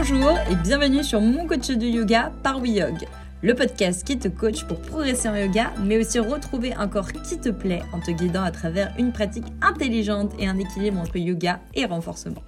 Bonjour 0.00 0.38
et 0.48 0.54
bienvenue 0.54 1.02
sur 1.02 1.20
mon 1.20 1.44
coach 1.44 1.70
de 1.70 1.84
yoga 1.84 2.32
par 2.44 2.60
WeYog, 2.60 3.04
le 3.42 3.52
podcast 3.56 4.06
qui 4.06 4.16
te 4.16 4.28
coach 4.28 4.62
pour 4.62 4.80
progresser 4.80 5.28
en 5.28 5.34
yoga, 5.34 5.72
mais 5.84 5.98
aussi 5.98 6.20
retrouver 6.20 6.72
un 6.72 6.86
corps 6.86 7.10
qui 7.10 7.36
te 7.36 7.48
plaît 7.48 7.82
en 7.92 7.98
te 7.98 8.12
guidant 8.12 8.44
à 8.44 8.52
travers 8.52 8.94
une 8.96 9.10
pratique 9.10 9.46
intelligente 9.60 10.32
et 10.38 10.46
un 10.46 10.56
équilibre 10.56 11.00
entre 11.00 11.16
yoga 11.16 11.58
et 11.74 11.84
renforcement. 11.84 12.44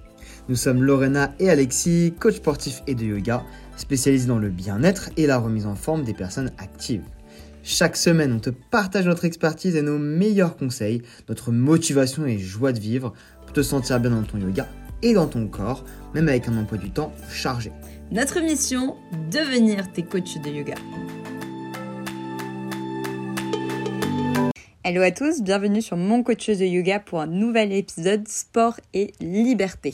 Nous 0.47 0.55
sommes 0.55 0.81
Lorena 0.81 1.33
et 1.39 1.49
Alexis, 1.49 2.13
coach 2.17 2.35
sportif 2.35 2.83
et 2.87 2.95
de 2.95 3.03
yoga, 3.03 3.43
spécialisés 3.75 4.29
dans 4.29 4.39
le 4.39 4.49
bien-être 4.49 5.09
et 5.17 5.27
la 5.27 5.37
remise 5.37 5.65
en 5.65 5.75
forme 5.75 6.05
des 6.05 6.13
personnes 6.13 6.51
actives. 6.57 7.03
Chaque 7.63 7.97
semaine, 7.97 8.31
on 8.31 8.39
te 8.39 8.49
partage 8.49 9.07
notre 9.07 9.25
expertise 9.25 9.75
et 9.75 9.81
nos 9.81 9.99
meilleurs 9.99 10.55
conseils, 10.55 11.01
notre 11.27 11.51
motivation 11.51 12.25
et 12.25 12.39
joie 12.39 12.71
de 12.71 12.79
vivre 12.79 13.11
pour 13.41 13.51
te 13.51 13.61
sentir 13.61 13.99
bien 13.99 14.11
dans 14.11 14.23
ton 14.23 14.37
yoga 14.37 14.69
et 15.03 15.13
dans 15.13 15.27
ton 15.27 15.47
corps, 15.47 15.83
même 16.13 16.27
avec 16.27 16.47
un 16.47 16.57
emploi 16.57 16.77
du 16.77 16.91
temps 16.91 17.11
chargé. 17.29 17.71
Notre 18.11 18.41
mission, 18.41 18.95
devenir 19.31 19.91
tes 19.91 20.03
coachs 20.03 20.41
de 20.43 20.49
yoga. 20.49 20.75
Hello 24.83 25.01
à 25.01 25.11
tous, 25.11 25.41
bienvenue 25.41 25.81
sur 25.81 25.95
mon 25.95 26.23
coach 26.23 26.49
de 26.49 26.65
yoga 26.65 26.99
pour 26.99 27.21
un 27.21 27.27
nouvel 27.27 27.71
épisode 27.71 28.27
sport 28.27 28.79
et 28.93 29.13
liberté. 29.21 29.93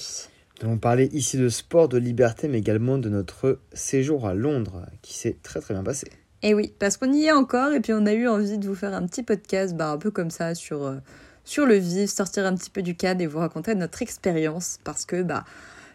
Nous 0.62 0.68
allons 0.68 0.78
parler 0.78 1.10
ici 1.14 1.38
de 1.38 1.50
sport, 1.50 1.88
de 1.88 1.98
liberté, 1.98 2.48
mais 2.48 2.58
également 2.58 2.98
de 2.98 3.10
notre 3.10 3.60
séjour 3.74 4.28
à 4.28 4.34
Londres, 4.34 4.88
qui 5.04 5.14
s'est 5.14 5.38
très 5.44 5.60
très 5.60 5.74
bien 5.74 5.84
passé. 5.84 6.08
Et 6.42 6.54
oui, 6.54 6.74
parce 6.80 6.98
qu'on 6.98 7.12
y 7.14 7.26
est 7.26 7.32
encore 7.32 7.74
et 7.74 7.80
puis 7.80 7.94
on 7.94 8.06
a 8.06 8.14
eu 8.14 8.28
envie 8.28 8.58
de 8.58 8.68
vous 8.68 8.76
faire 8.76 8.94
un 8.94 9.06
petit 9.06 9.24
podcast 9.24 9.76
bah, 9.76 9.92
un 9.92 9.98
peu 9.98 10.10
comme 10.10 10.32
ça 10.32 10.56
sur, 10.56 10.84
euh, 10.84 10.98
sur 11.48 11.66
le 11.66 11.76
vif, 11.76 12.10
sortir 12.10 12.46
un 12.46 12.54
petit 12.56 12.70
peu 12.70 12.82
du 12.82 12.96
cadre 12.96 13.22
et 13.22 13.26
vous 13.26 13.40
raconter 13.40 13.74
notre 13.74 14.02
expérience 14.02 14.80
parce 14.84 15.06
que 15.06 15.24
bah, 15.24 15.46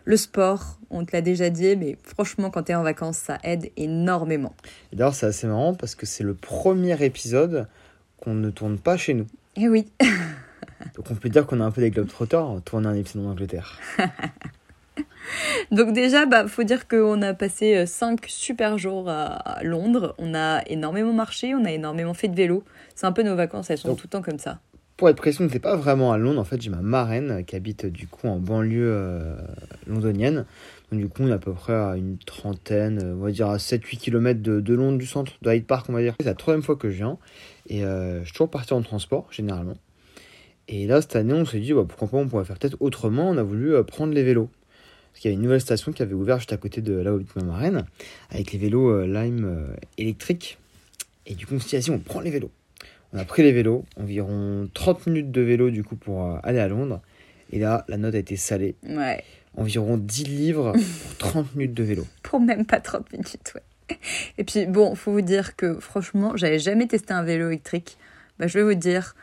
le 0.07 0.17
sport, 0.17 0.79
on 0.89 1.05
te 1.05 1.13
l'a 1.13 1.21
déjà 1.21 1.51
dit, 1.51 1.77
mais 1.77 1.99
franchement 2.03 2.51
quand 2.51 2.65
tu 2.65 2.73
es 2.73 2.75
en 2.75 2.83
vacances, 2.83 3.19
ça 3.19 3.39
aide 3.45 3.71
énormément. 3.77 4.55
Et 4.93 4.97
d'ailleurs 4.97 5.15
c'est 5.15 5.27
assez 5.27 5.47
marrant 5.47 5.75
parce 5.75 5.95
que 5.95 6.07
c'est 6.07 6.25
le 6.25 6.33
premier 6.33 7.05
épisode 7.05 7.69
qu'on 8.19 8.33
ne 8.33 8.49
tourne 8.49 8.79
pas 8.79 8.97
chez 8.97 9.13
nous. 9.13 9.27
Et 9.57 9.69
oui. 9.69 9.93
Donc 10.97 11.11
on 11.11 11.15
peut 11.15 11.29
dire 11.29 11.47
qu'on 11.47 11.61
a 11.61 11.65
un 11.65 11.71
peu 11.71 11.83
des 11.83 11.91
globetrotters, 11.91 12.49
on 12.49 12.61
tourne 12.61 12.87
un 12.87 12.95
épisode 12.95 13.27
en 13.27 13.31
Angleterre. 13.33 13.79
Donc 15.71 15.93
déjà, 15.93 16.25
bah, 16.25 16.49
faut 16.49 16.65
dire 16.65 16.89
qu'on 16.89 17.21
a 17.21 17.35
passé 17.35 17.85
5 17.87 18.25
euh, 18.25 18.27
super 18.27 18.79
jours 18.79 19.11
à 19.11 19.59
Londres. 19.63 20.15
On 20.17 20.35
a 20.35 20.63
énormément 20.67 21.13
marché, 21.13 21.55
on 21.55 21.65
a 21.67 21.71
énormément 21.71 22.15
fait 22.15 22.29
de 22.29 22.35
vélo. 22.35 22.65
C'est 22.95 23.07
un 23.07 23.13
peu 23.13 23.23
nos 23.23 23.37
vacances, 23.37 23.69
elles 23.69 23.79
sont 23.79 23.95
tout 23.95 24.07
le 24.07 24.11
temps 24.11 24.23
comme 24.23 24.39
ça. 24.39 24.59
Pour 25.03 25.09
être 25.09 25.17
précis, 25.17 25.41
on 25.41 25.47
n'était 25.47 25.59
pas 25.59 25.75
vraiment 25.75 26.13
à 26.13 26.17
Londres. 26.17 26.41
En 26.41 26.45
fait, 26.45 26.63
j'ai 26.63 26.71
ma 26.71 26.81
marraine 26.81 27.45
qui 27.45 27.57
habite 27.57 27.87
du 27.87 28.07
coup 28.07 28.29
en 28.29 28.39
banlieue 28.39 28.87
euh, 28.89 29.35
londonienne. 29.89 30.45
Donc 30.93 31.01
du 31.01 31.09
coup, 31.09 31.25
on 31.25 31.29
est 31.29 31.33
à 31.33 31.41
peu 31.41 31.53
près 31.53 31.73
à 31.73 31.97
une 31.97 32.19
trentaine, 32.19 33.01
euh, 33.03 33.15
on 33.17 33.25
va 33.25 33.33
dire 33.33 33.49
à 33.49 33.57
7-8 33.57 33.97
km 33.97 34.41
de, 34.41 34.75
Londres 34.75 34.99
du 34.99 35.07
centre, 35.07 35.33
de 35.43 35.53
Hyde 35.53 35.67
Park, 35.67 35.87
on 35.89 35.93
va 35.93 36.03
dire. 36.03 36.15
C'est 36.21 36.27
la 36.27 36.35
troisième 36.35 36.63
fois 36.63 36.77
que 36.77 36.89
je 36.89 36.99
viens. 36.99 37.19
Et 37.69 37.81
je 37.81 38.21
suis 38.23 38.33
toujours 38.33 38.49
parti 38.49 38.75
en 38.75 38.83
transport, 38.83 39.27
généralement. 39.33 39.75
Et 40.69 40.87
là, 40.87 41.01
cette 41.01 41.17
année, 41.17 41.35
on 41.35 41.45
s'est 41.45 41.59
dit, 41.59 41.73
bah, 41.73 41.85
pourquoi 41.89 42.09
pas, 42.09 42.19
on 42.19 42.29
pourrait 42.29 42.45
faire 42.45 42.61
peut-être 42.61 42.77
autrement. 42.79 43.29
On 43.29 43.39
a 43.39 43.43
voulu 43.43 43.75
prendre 43.83 44.15
les 44.15 44.23
vélos 44.23 44.51
parce 45.13 45.21
qu'il 45.21 45.31
y 45.31 45.35
avait 45.35 45.37
une 45.37 45.43
nouvelle 45.43 45.61
station 45.61 45.91
qui 45.91 46.03
avait 46.03 46.15
ouvert 46.15 46.39
juste 46.39 46.53
à 46.53 46.57
côté 46.57 46.81
de 46.81 46.95
là 46.95 47.13
où 47.13 47.17
habite 47.17 47.35
ma 47.35 47.43
marraine, 47.43 47.85
avec 48.31 48.53
les 48.53 48.59
vélos 48.59 48.89
euh, 48.89 49.07
Lime 49.07 49.45
euh, 49.45 49.75
électriques. 49.99 50.59
Et 51.27 51.35
du 51.35 51.45
coup, 51.45 51.57
on 51.57 51.61
s'est 51.61 51.81
dit, 51.81 51.91
on 51.91 51.99
prend 51.99 52.21
les 52.21 52.31
vélos. 52.31 52.51
On 53.13 53.19
a 53.19 53.25
pris 53.25 53.43
les 53.43 53.53
vélos, 53.53 53.85
environ 54.01 54.69
30 54.73 55.07
minutes 55.07 55.31
de 55.31 55.41
vélo 55.43 55.71
du 55.71 55.85
coup 55.85 55.97
pour 55.97 56.25
euh, 56.25 56.39
aller 56.43 56.61
à 56.61 56.69
Londres. 56.69 57.01
Et 57.53 57.59
là, 57.59 57.85
la 57.89 57.99
note 57.99 58.15
a 58.15 58.19
été 58.19 58.37
salée. 58.37 58.75
Ouais. 58.89 59.23
Environ 59.57 59.99
10 59.99 60.25
livres 60.25 60.73
pour 61.19 61.31
30 61.31 61.55
minutes 61.55 61.75
de 61.75 61.83
vélo. 61.83 62.07
Pour 62.23 62.41
même 62.41 62.65
pas 62.65 62.81
30 62.81 63.13
minutes, 63.13 63.53
ouais. 63.55 63.97
Et 64.39 64.45
puis, 64.45 64.65
bon, 64.65 64.95
faut 64.95 65.13
vous 65.13 65.21
dire 65.21 65.55
que 65.57 65.79
franchement, 65.79 66.33
j'avais 66.37 66.59
jamais 66.59 66.87
testé 66.87 67.13
un 67.13 67.23
vélo 67.23 67.49
électrique. 67.49 67.99
Bah, 68.39 68.47
je 68.47 68.59
vais 68.59 68.65
vous 68.65 68.75
dire, 68.75 69.15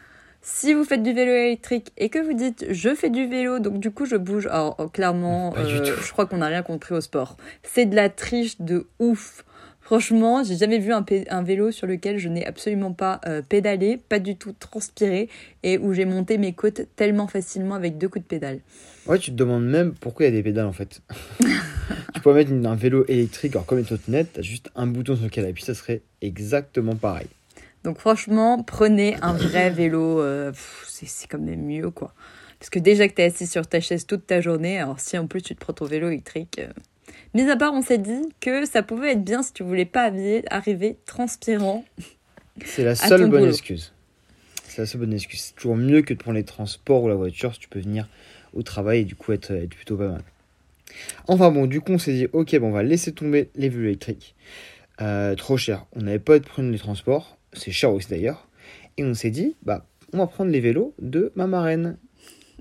si 0.42 0.74
vous 0.74 0.84
faites 0.84 1.04
du 1.04 1.14
vélo 1.14 1.32
électrique 1.32 1.92
et 1.98 2.10
que 2.10 2.20
vous 2.20 2.34
dites 2.34 2.66
je 2.70 2.94
fais 2.96 3.10
du 3.10 3.28
vélo, 3.28 3.60
donc 3.60 3.80
du 3.80 3.92
coup 3.92 4.06
je 4.06 4.16
bouge, 4.16 4.48
alors 4.48 4.76
oh, 4.78 4.88
clairement, 4.88 5.54
euh, 5.58 5.84
je 5.84 6.12
crois 6.12 6.28
qu'on 6.28 6.38
n'a 6.38 6.48
rien 6.48 6.62
compris 6.62 6.94
au 6.94 7.02
sport. 7.02 7.36
C'est 7.64 7.86
de 7.86 7.96
la 7.96 8.10
triche 8.10 8.62
de 8.62 8.88
ouf. 9.00 9.44
Franchement, 9.90 10.44
j'ai 10.44 10.56
jamais 10.56 10.78
vu 10.78 10.94
un, 10.94 11.04
un, 11.32 11.42
vélo 11.42 11.72
sur 11.72 11.88
lequel 11.88 12.20
je 12.20 12.30
n'ai 12.30 12.46
absolument 12.46 12.94
pas 12.94 13.20
euh, 13.26 13.42
pédalé, 13.42 13.98
pas 13.98 14.20
du 14.20 14.36
tout 14.36 14.54
transpiré 14.60 15.30
et 15.64 15.80
où 15.80 15.96
j'ai 15.96 16.06
monté 16.06 16.38
mes 16.38 16.54
côtes 16.54 16.82
tellement 16.96 17.26
facilement 17.26 17.74
avec 17.74 17.98
deux 17.98 18.08
coups 18.08 18.24
de 18.24 18.28
pédale. 18.28 18.60
Ouais, 19.08 19.18
tu 19.18 19.32
te 19.32 19.36
demandes 19.36 19.66
même 19.66 19.96
pourquoi 20.00 20.28
il 20.28 20.30
y 20.30 20.32
a 20.32 20.36
des 20.38 20.44
pédales 20.44 20.68
en 20.68 20.74
fait. 20.74 21.02
tu 22.14 22.22
pourrais 22.22 22.46
mettre 22.46 22.52
un 22.52 22.76
vélo 22.76 23.04
électrique, 23.08 23.54
alors 23.54 23.66
comme 23.66 23.80
une 23.80 23.86
trottinette, 23.86 24.34
t'as 24.34 24.44
juste 24.44 24.70
un 24.76 24.86
bouton 24.86 25.16
sur 25.16 25.26
lequel 25.26 25.48
appuyer, 25.48 25.66
ça 25.66 25.74
serait 25.74 26.04
exactement 26.22 26.96
pareil. 26.96 27.26
Donc 27.84 27.98
franchement, 27.98 28.62
prenez 28.62 29.16
un 29.24 29.34
vrai 29.34 29.72
vélo, 29.72 30.22
euh, 30.22 30.52
c'est 30.86 31.26
quand 31.26 31.40
même 31.40 31.66
mieux 31.66 31.90
quoi. 31.90 32.14
Parce 32.60 32.70
que 32.70 32.78
déjà 32.78 33.08
que 33.08 33.16
tu 33.16 33.24
es 33.24 33.26
assis 33.26 33.48
sur 33.48 33.66
ta 33.66 33.80
chaise 33.80 34.06
toute 34.06 34.28
ta 34.28 34.40
journée, 34.40 34.80
alors 34.80 35.00
si 35.00 35.18
en 35.18 35.26
plus 35.26 35.42
tu 35.42 35.56
te 35.56 35.60
prends 35.60 35.74
ton 35.74 35.86
vélo 35.86 36.10
électrique. 36.10 36.60
Euh... 36.60 36.68
Mis 37.34 37.50
à 37.50 37.56
part, 37.56 37.74
on 37.74 37.82
s'est 37.82 37.98
dit 37.98 38.22
que 38.40 38.66
ça 38.66 38.84
pouvait 38.84 39.12
être 39.12 39.24
bien 39.24 39.44
si 39.44 39.54
tu 39.54 39.64
voulais 39.64 39.86
pas 39.86 40.12
arriver 40.50 40.98
transpirant. 41.06 41.86
C'est 42.66 42.84
la 42.84 42.96
seule 42.96 43.30
bonne 43.30 43.48
excuse. 43.48 43.94
C'est 44.66 44.82
la 44.82 44.86
seule 44.86 45.02
bonne 45.02 45.14
excuse. 45.14 45.42
C'est 45.42 45.56
toujours 45.56 45.78
mieux 45.78 46.02
que 46.02 46.14
de 46.14 46.20
prendre 46.20 46.38
les 46.38 46.44
transports 46.44 47.04
ou 47.04 47.08
la 47.08 47.16
voiture 47.16 47.54
si 47.54 47.60
tu 47.60 47.70
peux 47.70 47.80
venir 47.80 48.08
au 48.54 48.64
travail 48.64 49.02
et 49.02 49.06
du 49.06 49.16
coup 49.16 49.32
être, 49.32 49.52
être 49.52 49.76
plutôt 49.76 49.96
pas 49.98 50.10
mal. 50.10 50.22
Enfin 51.28 51.52
bon, 51.52 51.68
du 51.68 51.82
coup 51.82 51.92
on 51.94 52.00
s'est 52.00 52.14
dit 52.14 52.28
ok, 52.34 52.58
bon, 52.58 52.70
on 52.70 52.72
va 52.72 52.84
laisser 52.84 53.12
tomber 53.12 53.50
les 53.56 53.70
vélos 53.70 53.86
électriques. 53.86 54.36
Euh, 55.02 55.36
trop 55.36 55.56
cher. 55.56 55.86
On 55.94 56.02
n'avait 56.02 56.20
pas 56.20 56.40
de 56.40 56.46
prendre 56.46 56.72
les 56.72 56.80
transports 56.80 57.40
c'est 57.54 57.72
cher 57.72 57.94
aussi 57.94 58.10
d'ailleurs. 58.10 58.48
Et 58.98 59.04
on 59.04 59.14
s'est 59.14 59.30
dit, 59.30 59.56
bah, 59.64 59.86
on 60.14 60.18
va 60.18 60.28
prendre 60.28 60.52
les 60.52 60.60
vélos 60.60 60.94
de 61.00 61.32
ma 61.36 61.48
marraine. 61.48 61.98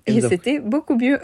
Et, 0.07 0.21
c'était 0.21 0.61
beaucoup 0.61 0.97
mieux. 0.97 1.19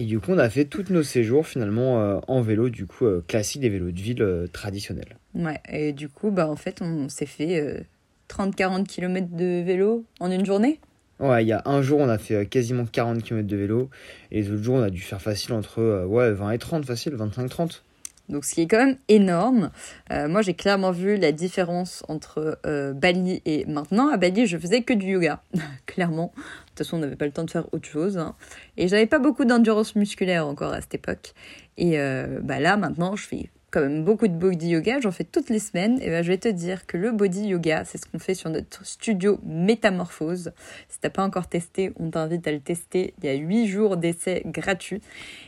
Et 0.00 0.04
du 0.06 0.18
coup, 0.18 0.32
on 0.32 0.38
a 0.38 0.48
fait 0.48 0.64
tous 0.64 0.86
nos 0.88 1.02
séjours 1.02 1.46
finalement 1.46 2.00
euh, 2.00 2.20
en 2.26 2.40
vélo, 2.40 2.70
du 2.70 2.86
coup, 2.86 3.04
euh, 3.04 3.22
classique, 3.28 3.60
des 3.60 3.68
vélos 3.68 3.90
de 3.90 4.00
ville 4.00 4.22
euh, 4.22 4.46
traditionnels. 4.46 5.18
Ouais, 5.34 5.60
et 5.68 5.92
du 5.92 6.08
coup, 6.08 6.30
bah, 6.30 6.48
en 6.48 6.56
fait, 6.56 6.80
on 6.80 7.10
s'est 7.10 7.26
fait 7.26 7.84
30-40 8.30 8.86
km 8.86 9.28
de 9.30 9.62
vélo 9.62 10.06
en 10.18 10.30
une 10.30 10.46
journée. 10.46 10.80
Ouais, 11.18 11.44
il 11.44 11.48
y 11.48 11.52
a 11.52 11.60
un 11.66 11.82
jour, 11.82 12.00
on 12.00 12.08
a 12.08 12.16
fait 12.16 12.46
quasiment 12.46 12.86
40 12.86 13.22
km 13.22 13.46
de 13.46 13.56
vélo. 13.58 13.90
Et 14.30 14.40
les 14.40 14.50
autres 14.50 14.62
jours, 14.62 14.76
on 14.76 14.82
a 14.82 14.88
dû 14.88 15.02
faire 15.02 15.20
facile 15.20 15.52
entre 15.52 16.06
ouais, 16.06 16.32
20 16.32 16.52
et 16.52 16.58
30, 16.58 16.86
facile, 16.86 17.12
25-30. 17.16 17.82
Donc 18.28 18.44
ce 18.44 18.54
qui 18.54 18.62
est 18.62 18.66
quand 18.66 18.84
même 18.84 18.96
énorme. 19.08 19.70
Euh, 20.12 20.28
moi 20.28 20.42
j'ai 20.42 20.54
clairement 20.54 20.92
vu 20.92 21.16
la 21.16 21.32
différence 21.32 22.04
entre 22.08 22.58
euh, 22.66 22.92
Bali 22.92 23.42
et 23.44 23.64
maintenant. 23.66 24.08
À 24.08 24.16
Bali 24.16 24.46
je 24.46 24.56
faisais 24.56 24.82
que 24.82 24.92
du 24.92 25.12
yoga, 25.12 25.42
clairement. 25.86 26.32
De 26.36 26.42
toute 26.68 26.78
façon 26.78 26.96
on 26.96 27.00
n'avait 27.00 27.16
pas 27.16 27.26
le 27.26 27.32
temps 27.32 27.44
de 27.44 27.50
faire 27.50 27.72
autre 27.72 27.88
chose. 27.88 28.18
Hein. 28.18 28.34
Et 28.76 28.88
j'avais 28.88 29.06
pas 29.06 29.18
beaucoup 29.18 29.44
d'endurance 29.44 29.96
musculaire 29.96 30.46
encore 30.46 30.72
à 30.72 30.80
cette 30.80 30.94
époque. 30.94 31.32
Et 31.76 31.98
euh, 31.98 32.40
bah 32.42 32.60
là 32.60 32.76
maintenant 32.76 33.16
je 33.16 33.26
fais 33.26 33.50
quand 33.70 33.80
même 33.80 34.04
beaucoup 34.04 34.26
de 34.26 34.34
body 34.34 34.70
yoga, 34.70 35.00
j'en 35.00 35.12
fais 35.12 35.24
toutes 35.24 35.48
les 35.48 35.58
semaines, 35.58 36.00
et 36.02 36.10
ben 36.10 36.22
je 36.22 36.28
vais 36.28 36.38
te 36.38 36.48
dire 36.48 36.86
que 36.86 36.96
le 36.96 37.12
body 37.12 37.48
yoga, 37.48 37.84
c'est 37.84 37.98
ce 37.98 38.06
qu'on 38.06 38.18
fait 38.18 38.34
sur 38.34 38.50
notre 38.50 38.84
studio 38.84 39.38
Métamorphose. 39.44 40.52
Si 40.88 40.98
t'as 41.00 41.10
pas 41.10 41.22
encore 41.22 41.48
testé, 41.48 41.92
on 41.98 42.10
t'invite 42.10 42.46
à 42.48 42.52
le 42.52 42.60
tester. 42.60 43.14
Il 43.22 43.26
y 43.26 43.28
a 43.28 43.34
8 43.34 43.68
jours 43.68 43.96
d'essai 43.96 44.42
gratuit. 44.44 45.00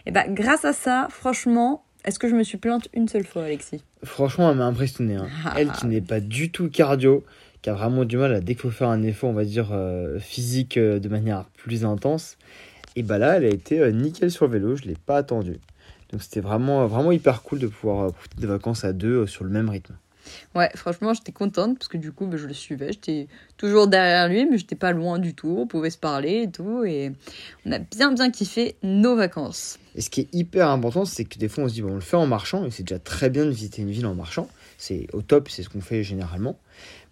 Et 0.06 0.12
ben 0.12 0.32
grâce 0.32 0.64
à 0.64 0.72
ça, 0.72 1.08
franchement, 1.10 1.84
est-ce 2.04 2.18
que 2.18 2.28
je 2.28 2.34
me 2.34 2.42
suis 2.42 2.58
plainte 2.58 2.88
une 2.94 3.08
seule 3.08 3.24
fois, 3.24 3.44
Alexis? 3.44 3.82
Franchement, 4.02 4.50
elle 4.50 4.58
m'a 4.58 4.66
impressionné. 4.66 5.16
Hein. 5.16 5.28
Ah. 5.44 5.54
Elle 5.56 5.70
qui 5.70 5.86
n'est 5.86 6.00
pas 6.00 6.20
du 6.20 6.50
tout 6.50 6.68
cardio, 6.68 7.24
qui 7.62 7.70
a 7.70 7.74
vraiment 7.74 8.04
du 8.04 8.16
mal 8.16 8.34
à 8.34 8.40
dès 8.40 8.54
faire 8.54 8.88
un 8.88 9.02
effort, 9.02 9.30
on 9.30 9.34
va 9.34 9.44
dire, 9.44 9.68
euh, 9.72 10.18
physique 10.18 10.76
euh, 10.76 10.98
de 10.98 11.08
manière 11.08 11.44
plus 11.56 11.84
intense. 11.84 12.38
Et 12.96 13.02
bah 13.02 13.18
là, 13.18 13.36
elle 13.36 13.44
a 13.44 13.50
été 13.50 13.80
euh, 13.80 13.92
nickel 13.92 14.30
sur 14.30 14.46
le 14.46 14.52
vélo, 14.52 14.76
je 14.76 14.82
ne 14.82 14.88
l'ai 14.88 14.96
pas 14.96 15.16
attendu. 15.16 15.60
Donc 16.10 16.22
c'était 16.22 16.40
vraiment, 16.40 16.86
vraiment 16.86 17.12
hyper 17.12 17.42
cool 17.42 17.60
de 17.60 17.68
pouvoir 17.68 18.12
profiter 18.12 18.40
des 18.40 18.46
vacances 18.46 18.84
à 18.84 18.92
deux 18.92 19.26
sur 19.26 19.44
le 19.44 19.50
même 19.50 19.70
rythme. 19.70 19.94
Ouais, 20.54 20.70
franchement, 20.74 21.14
j'étais 21.14 21.32
contente 21.32 21.78
parce 21.78 21.88
que 21.88 21.96
du 21.96 22.12
coup, 22.12 22.26
bah, 22.26 22.36
je 22.36 22.46
le 22.46 22.54
suivais. 22.54 22.92
J'étais 22.92 23.28
toujours 23.56 23.86
derrière 23.86 24.28
lui, 24.28 24.46
mais 24.46 24.58
j'étais 24.58 24.76
pas 24.76 24.92
loin 24.92 25.18
du 25.18 25.34
tout. 25.34 25.56
On 25.58 25.66
pouvait 25.66 25.90
se 25.90 25.98
parler 25.98 26.42
et 26.42 26.50
tout. 26.50 26.84
Et 26.84 27.12
on 27.66 27.72
a 27.72 27.78
bien, 27.78 28.12
bien 28.12 28.30
kiffé 28.30 28.76
nos 28.82 29.16
vacances. 29.16 29.78
Et 29.94 30.00
ce 30.00 30.10
qui 30.10 30.22
est 30.22 30.28
hyper 30.32 30.68
important, 30.68 31.04
c'est 31.04 31.24
que 31.24 31.38
des 31.38 31.48
fois, 31.48 31.64
on 31.64 31.68
se 31.68 31.74
dit, 31.74 31.82
bon, 31.82 31.92
on 31.92 31.94
le 31.94 32.00
fait 32.00 32.16
en 32.16 32.26
marchant. 32.26 32.64
Et 32.64 32.70
c'est 32.70 32.82
déjà 32.82 32.98
très 32.98 33.30
bien 33.30 33.44
de 33.44 33.50
visiter 33.50 33.82
une 33.82 33.90
ville 33.90 34.06
en 34.06 34.14
marchant. 34.14 34.48
C'est 34.78 35.06
au 35.12 35.22
top, 35.22 35.48
c'est 35.48 35.62
ce 35.62 35.68
qu'on 35.68 35.80
fait 35.80 36.02
généralement. 36.02 36.58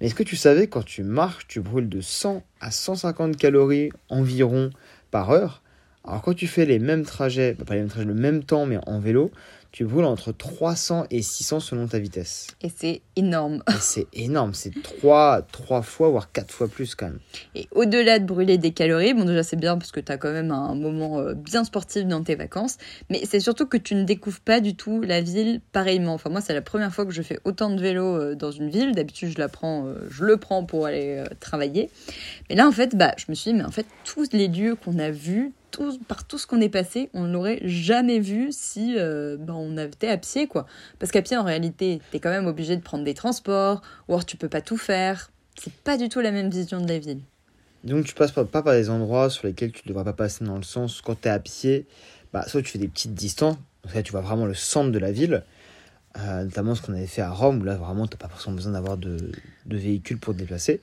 Mais 0.00 0.06
est-ce 0.06 0.14
que 0.14 0.22
tu 0.22 0.36
savais, 0.36 0.66
quand 0.66 0.84
tu 0.84 1.02
marches, 1.02 1.46
tu 1.46 1.60
brûles 1.60 1.88
de 1.88 2.00
100 2.00 2.42
à 2.60 2.70
150 2.70 3.36
calories 3.36 3.90
environ 4.08 4.70
par 5.10 5.30
heure? 5.30 5.62
Alors 6.04 6.22
quand 6.22 6.34
tu 6.34 6.46
fais 6.46 6.64
les 6.64 6.78
mêmes 6.78 7.04
trajets, 7.04 7.54
pas 7.54 7.74
les 7.74 7.80
mêmes 7.80 7.90
trajets, 7.90 8.06
le 8.06 8.14
même 8.14 8.42
temps 8.42 8.64
mais 8.64 8.78
en 8.86 8.98
vélo, 8.98 9.30
tu 9.72 9.84
brûles 9.84 10.04
entre 10.04 10.32
300 10.32 11.06
et 11.10 11.22
600 11.22 11.60
selon 11.60 11.86
ta 11.86 11.98
vitesse. 11.98 12.48
Et 12.60 12.70
c'est 12.74 13.02
énorme. 13.16 13.62
C'est 13.80 14.06
énorme, 14.12 14.52
c'est 14.52 14.72
3, 14.82 15.42
trois 15.42 15.82
fois, 15.82 16.08
voire 16.08 16.32
4 16.32 16.52
fois 16.52 16.68
plus 16.68 16.94
quand 16.94 17.06
même. 17.06 17.20
Et 17.54 17.68
au-delà 17.72 18.18
de 18.18 18.24
brûler 18.24 18.58
des 18.58 18.72
calories, 18.72 19.14
bon 19.14 19.24
déjà 19.24 19.42
c'est 19.42 19.56
bien 19.56 19.78
parce 19.78 19.92
que 19.92 20.00
tu 20.00 20.10
as 20.10 20.18
quand 20.18 20.32
même 20.32 20.50
un 20.50 20.74
moment 20.74 21.20
euh, 21.20 21.34
bien 21.34 21.64
sportif 21.64 22.04
dans 22.04 22.22
tes 22.22 22.34
vacances, 22.34 22.78
mais 23.10 23.22
c'est 23.24 23.40
surtout 23.40 23.66
que 23.66 23.76
tu 23.76 23.94
ne 23.94 24.04
découvres 24.04 24.40
pas 24.40 24.60
du 24.60 24.74
tout 24.74 25.00
la 25.02 25.20
ville 25.20 25.60
pareillement. 25.72 26.14
Enfin 26.14 26.30
moi 26.30 26.40
c'est 26.40 26.54
la 26.54 26.62
première 26.62 26.92
fois 26.92 27.06
que 27.06 27.12
je 27.12 27.22
fais 27.22 27.38
autant 27.44 27.70
de 27.70 27.80
vélo 27.80 28.04
euh, 28.04 28.34
dans 28.34 28.50
une 28.50 28.70
ville, 28.70 28.92
d'habitude 28.92 29.30
je, 29.34 29.38
la 29.38 29.48
prends, 29.48 29.86
euh, 29.86 30.06
je 30.10 30.24
le 30.24 30.36
prends 30.36 30.64
pour 30.64 30.86
aller 30.86 31.24
travailler. 31.38 31.90
Mais 32.48 32.56
là 32.56 32.66
en 32.66 32.72
fait 32.72 32.96
bah, 32.96 33.14
je 33.16 33.26
me 33.28 33.34
suis 33.34 33.52
dit 33.52 33.58
mais 33.58 33.64
en 33.64 33.70
fait 33.70 33.86
tous 34.04 34.32
les 34.32 34.48
lieux 34.48 34.74
qu'on 34.74 34.98
a 34.98 35.10
vus, 35.10 35.52
par 36.08 36.26
tout 36.26 36.38
ce 36.38 36.46
qu'on 36.46 36.60
est 36.60 36.68
passé, 36.68 37.10
on 37.14 37.24
ne 37.24 37.32
l'aurait 37.32 37.60
jamais 37.62 38.18
vu 38.18 38.48
si 38.50 38.96
euh, 38.98 39.36
ben, 39.38 39.54
on 39.54 39.76
été 39.78 40.08
à 40.08 40.16
pied, 40.16 40.46
quoi. 40.46 40.66
Parce 40.98 41.12
qu'à 41.12 41.22
pied, 41.22 41.36
en 41.36 41.44
réalité, 41.44 42.00
tu 42.10 42.16
es 42.16 42.20
quand 42.20 42.30
même 42.30 42.46
obligé 42.46 42.76
de 42.76 42.82
prendre 42.82 43.04
des 43.04 43.14
transports, 43.14 43.82
ou 44.08 44.12
alors 44.12 44.26
tu 44.26 44.36
peux 44.36 44.48
pas 44.48 44.60
tout 44.60 44.76
faire. 44.76 45.30
C'est 45.58 45.72
pas 45.72 45.96
du 45.96 46.08
tout 46.08 46.20
la 46.20 46.30
même 46.30 46.50
vision 46.50 46.80
de 46.80 46.88
la 46.88 46.98
ville. 46.98 47.20
Donc 47.84 48.04
tu 48.04 48.14
passes 48.14 48.32
pas, 48.32 48.44
par 48.44 48.64
des 48.64 48.90
endroits 48.90 49.30
sur 49.30 49.46
lesquels 49.46 49.72
tu 49.72 49.82
ne 49.84 49.88
devrais 49.88 50.04
pas 50.04 50.12
passer 50.12 50.44
dans 50.44 50.56
le 50.56 50.62
sens, 50.62 51.00
quand 51.00 51.20
tu 51.20 51.28
es 51.28 51.30
à 51.30 51.38
pied, 51.38 51.86
bah, 52.32 52.44
soit 52.46 52.62
tu 52.62 52.70
fais 52.70 52.78
des 52.78 52.88
petites 52.88 53.14
distances, 53.14 53.56
donc 53.84 53.94
là 53.94 54.02
tu 54.02 54.12
vois 54.12 54.20
vraiment 54.20 54.46
le 54.46 54.54
centre 54.54 54.90
de 54.90 54.98
la 54.98 55.12
ville, 55.12 55.44
euh, 56.18 56.44
notamment 56.44 56.74
ce 56.74 56.82
qu'on 56.82 56.92
avait 56.92 57.06
fait 57.06 57.22
à 57.22 57.30
Rome, 57.30 57.60
où 57.60 57.64
là 57.64 57.76
vraiment 57.76 58.06
tu 58.06 58.14
n'as 58.14 58.18
pas 58.18 58.28
forcément 58.28 58.56
besoin 58.56 58.72
d'avoir 58.72 58.98
de, 58.98 59.32
de 59.66 59.76
véhicule 59.76 60.18
pour 60.18 60.34
te 60.34 60.38
déplacer. 60.38 60.80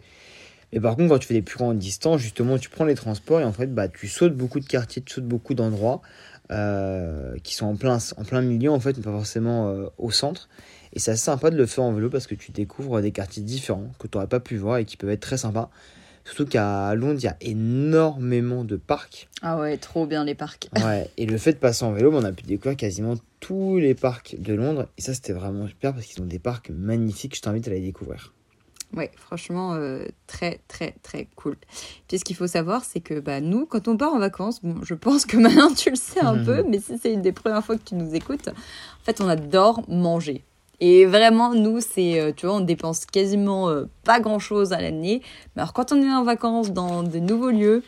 Et 0.74 0.80
par 0.80 0.96
contre, 0.96 1.10
quand 1.10 1.20
tu 1.20 1.28
fais 1.28 1.34
des 1.34 1.42
plus 1.42 1.58
grandes 1.58 1.80
distances, 1.80 2.20
justement, 2.22 2.58
tu 2.58 2.70
prends 2.70 2.86
les 2.86 2.96
transports 2.96 3.40
et 3.40 3.44
en 3.44 3.54
fait, 3.54 3.74
bah, 3.74 3.88
tu 3.88 4.08
sautes 4.08 4.36
beaucoup 4.36 4.60
de 4.60 4.66
quartiers, 4.66 5.02
tu 5.02 5.14
sautes 5.14 5.28
beaucoup 5.28 5.54
d'endroits 5.54 6.02
euh, 6.52 7.38
qui 7.44 7.56
sont 7.56 7.68
en 7.68 7.76
plein, 7.76 7.98
en 8.18 8.24
plein 8.24 8.42
milieu, 8.42 8.72
en 8.72 8.80
fait, 8.80 8.98
mais 8.98 9.04
pas 9.04 9.12
forcément 9.12 9.70
euh, 9.70 9.88
au 9.98 10.12
centre. 10.12 10.50
Et 10.94 11.00
c'est 11.00 11.12
assez 11.12 11.24
sympa 11.24 11.52
de 11.52 11.58
le 11.58 11.66
faire 11.66 11.84
en 11.84 11.94
vélo 11.94 12.10
parce 12.10 12.28
que 12.28 12.36
tu 12.36 12.52
découvres 12.52 13.02
des 13.02 13.12
quartiers 13.12 13.44
différents 13.44 13.92
que 14.00 14.08
tu 14.08 14.18
n'aurais 14.18 14.28
pas 14.28 14.40
pu 14.40 14.58
voir 14.58 14.78
et 14.78 14.86
qui 14.86 14.98
peuvent 14.98 15.10
être 15.10 15.22
très 15.22 15.38
sympas. 15.38 15.70
Surtout 16.26 16.46
qu'à 16.46 16.94
Londres, 16.96 17.20
il 17.20 17.24
y 17.24 17.30
a 17.30 17.38
énormément 17.40 18.66
de 18.66 18.76
parcs. 18.76 19.30
Ah 19.42 19.58
ouais, 19.58 19.78
trop 19.78 20.06
bien 20.06 20.26
les 20.26 20.36
parcs. 20.36 20.70
ouais, 20.86 21.10
et 21.16 21.26
le 21.26 21.38
fait 21.38 21.54
de 21.54 21.58
passer 21.58 21.86
en 21.86 21.94
vélo, 21.94 22.12
bah, 22.12 22.18
on 22.22 22.26
a 22.26 22.34
pu 22.34 22.44
découvrir 22.44 22.76
quasiment 22.76 23.14
tous 23.40 23.78
les 23.78 23.96
parcs 23.96 24.36
de 24.38 24.54
Londres. 24.54 24.88
Et 24.98 25.02
ça, 25.02 25.14
c'était 25.14 25.32
vraiment 25.32 25.68
super 25.68 25.94
parce 25.94 26.06
qu'ils 26.06 26.22
ont 26.22 26.26
des 26.26 26.40
parcs 26.40 26.70
magnifiques. 26.70 27.38
Je 27.38 27.42
t'invite 27.42 27.68
à 27.70 27.72
les 27.72 27.80
découvrir. 27.80 28.34
Ouais, 28.96 29.12
franchement, 29.18 29.74
euh, 29.74 30.06
très, 30.28 30.62
très, 30.68 30.96
très 31.04 31.28
cool. 31.36 31.58
Puis 32.08 32.20
ce 32.20 32.24
qu'il 32.24 32.36
faut 32.36 32.48
savoir, 32.48 32.86
c'est 32.86 33.02
que 33.02 33.20
bah, 33.20 33.42
nous, 33.42 33.66
quand 33.66 33.88
on 33.88 33.98
part 33.98 34.14
en 34.14 34.20
vacances, 34.20 34.62
bon, 34.64 34.76
je 34.84 34.94
pense 34.94 35.26
que 35.26 35.38
maintenant 35.38 35.74
tu 35.74 35.90
le 35.90 35.96
sais 35.96 36.22
un 36.22 36.38
peu, 36.46 36.64
mais 36.64 36.80
si 36.80 36.98
c'est 36.98 37.12
une 37.12 37.22
des 37.22 37.34
premières 37.34 37.64
fois 37.64 37.78
que 37.78 37.84
tu 37.84 37.96
nous 37.96 38.16
écoutes, 38.16 38.48
en 38.48 39.04
fait, 39.04 39.20
on 39.22 39.28
adore 39.28 39.84
manger. 39.90 40.44
Et 40.80 41.06
vraiment, 41.06 41.54
nous, 41.54 41.82
c'est, 41.82 42.20
euh, 42.20 42.32
tu 42.36 42.46
vois, 42.46 42.56
on 42.56 42.60
dépense 42.62 43.06
quasiment 43.06 43.70
euh, 43.70 43.86
pas 44.04 44.20
grand-chose 44.20 44.74
à 44.74 44.82
l'année. 44.82 45.22
Mais 45.56 45.64
alors, 45.64 45.74
quand 45.74 45.92
on 45.92 46.02
est 46.02 46.12
en 46.12 46.24
vacances 46.24 46.72
dans 46.72 47.04
de 47.04 47.18
nouveaux 47.18 47.50
lieux, 47.50 47.84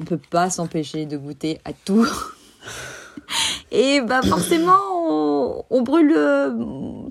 on 0.00 0.04
peut 0.04 0.18
pas 0.18 0.50
s'empêcher 0.50 1.06
de 1.06 1.16
goûter 1.16 1.60
à 1.64 1.72
tout. 1.72 2.06
Et 3.74 4.02
bah 4.02 4.20
forcément, 4.22 5.64
on, 5.70 5.80
brûle 5.80 6.12
euh, 6.14 6.50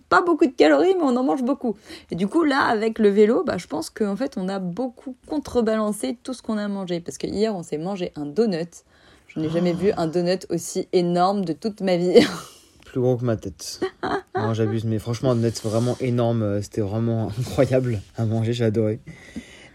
pas 0.09 0.21
beaucoup 0.21 0.45
de 0.45 0.51
calories, 0.51 0.93
mais 0.95 1.03
on 1.03 1.15
en 1.17 1.23
mange 1.23 1.43
beaucoup. 1.43 1.75
Et 2.11 2.15
du 2.15 2.27
coup, 2.27 2.43
là, 2.43 2.59
avec 2.61 2.99
le 2.99 3.09
vélo, 3.09 3.43
bah, 3.43 3.57
je 3.57 3.65
pense 3.65 3.89
qu'en 3.89 4.15
fait, 4.15 4.35
on 4.37 4.47
a 4.47 4.59
beaucoup 4.59 5.15
contrebalancé 5.27 6.17
tout 6.21 6.33
ce 6.33 6.43
qu'on 6.43 6.59
a 6.59 6.67
mangé. 6.67 6.99
Parce 6.99 7.17
que 7.17 7.25
hier, 7.25 7.55
on 7.55 7.63
s'est 7.63 7.79
mangé 7.79 8.11
un 8.15 8.27
donut. 8.27 8.85
Je 9.27 9.39
n'ai 9.39 9.49
jamais 9.49 9.73
vu 9.73 9.91
un 9.97 10.05
donut 10.05 10.45
aussi 10.49 10.87
énorme 10.93 11.45
de 11.45 11.53
toute 11.53 11.81
ma 11.81 11.97
vie. 11.97 12.19
Plus 12.85 13.01
gros 13.01 13.17
que 13.17 13.25
ma 13.25 13.37
tête. 13.37 13.79
non, 14.35 14.53
j'abuse, 14.53 14.85
mais 14.85 14.99
franchement, 14.99 15.31
un 15.31 15.35
donut, 15.35 15.55
c'est 15.55 15.67
vraiment 15.67 15.97
énorme. 15.99 16.43
Euh, 16.43 16.61
c'était 16.61 16.81
vraiment 16.81 17.31
incroyable 17.39 18.01
à 18.17 18.25
manger, 18.25 18.53
j'ai 18.53 18.65
adoré. 18.65 18.99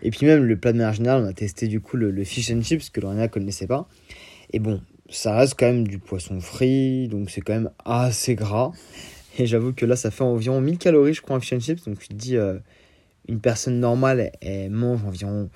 Et 0.03 0.11
puis 0.11 0.25
même 0.25 0.45
le 0.45 0.57
plat 0.57 0.73
de 0.73 0.79
manière 0.79 0.93
générale, 0.93 1.25
on 1.25 1.27
a 1.27 1.33
testé 1.33 1.67
du 1.67 1.81
coup 1.81 1.97
le, 1.97 2.23
fish 2.23 2.53
and 2.53 2.63
chips 2.63 2.91
que 2.91 3.01
Lorena 3.01 3.27
connaissait 3.27 3.67
pas. 3.67 3.89
Et 4.53 4.61
bon, 4.61 4.81
ça 5.11 5.37
reste 5.37 5.55
quand 5.59 5.67
même 5.67 5.87
du 5.87 5.99
poisson 5.99 6.41
frit, 6.41 7.09
donc 7.09 7.31
c'est 7.31 7.41
quand 7.41 7.55
même 7.55 7.71
assez 7.85 8.35
gras. 8.35 8.73
Et 9.39 9.47
j'avoue 9.47 9.73
que 9.73 9.85
là, 9.85 9.97
ça 9.97 10.11
fait 10.11 10.25
environ 10.25 10.61
1000 10.61 10.79
calories, 10.79 11.15
je 11.15 11.23
crois, 11.23 11.37
en 11.37 11.41
fish 11.41 11.53
and 11.53 11.61
chips. 11.61 11.85
Donc 11.85 11.99
tu 11.99 12.09
te 12.09 12.15
dis, 12.15 12.37
euh, 12.37 12.59
une 13.29 13.41
personne 13.41 13.79
normale, 13.81 14.33
elle, 14.41 14.71
mange 14.71 15.05
environ 15.05 15.51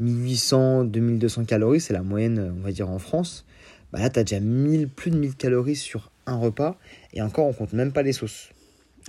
1800, 0.00 0.84
2200 0.84 1.44
calories, 1.44 1.80
c'est 1.80 1.92
la 1.92 2.02
moyenne, 2.02 2.54
on 2.58 2.62
va 2.62 2.72
dire, 2.72 2.90
en 2.90 2.98
France. 2.98 3.44
Bah 3.92 4.00
là, 4.00 4.10
tu 4.10 4.18
as 4.18 4.24
déjà 4.24 4.40
1000, 4.40 4.88
plus 4.88 5.10
de 5.10 5.18
1000 5.18 5.36
calories 5.36 5.76
sur 5.76 6.10
un 6.26 6.36
repas. 6.36 6.76
Et 7.12 7.22
encore, 7.22 7.46
on 7.46 7.52
compte 7.52 7.72
même 7.72 7.92
pas 7.92 8.02
les 8.02 8.12
sauces. 8.12 8.50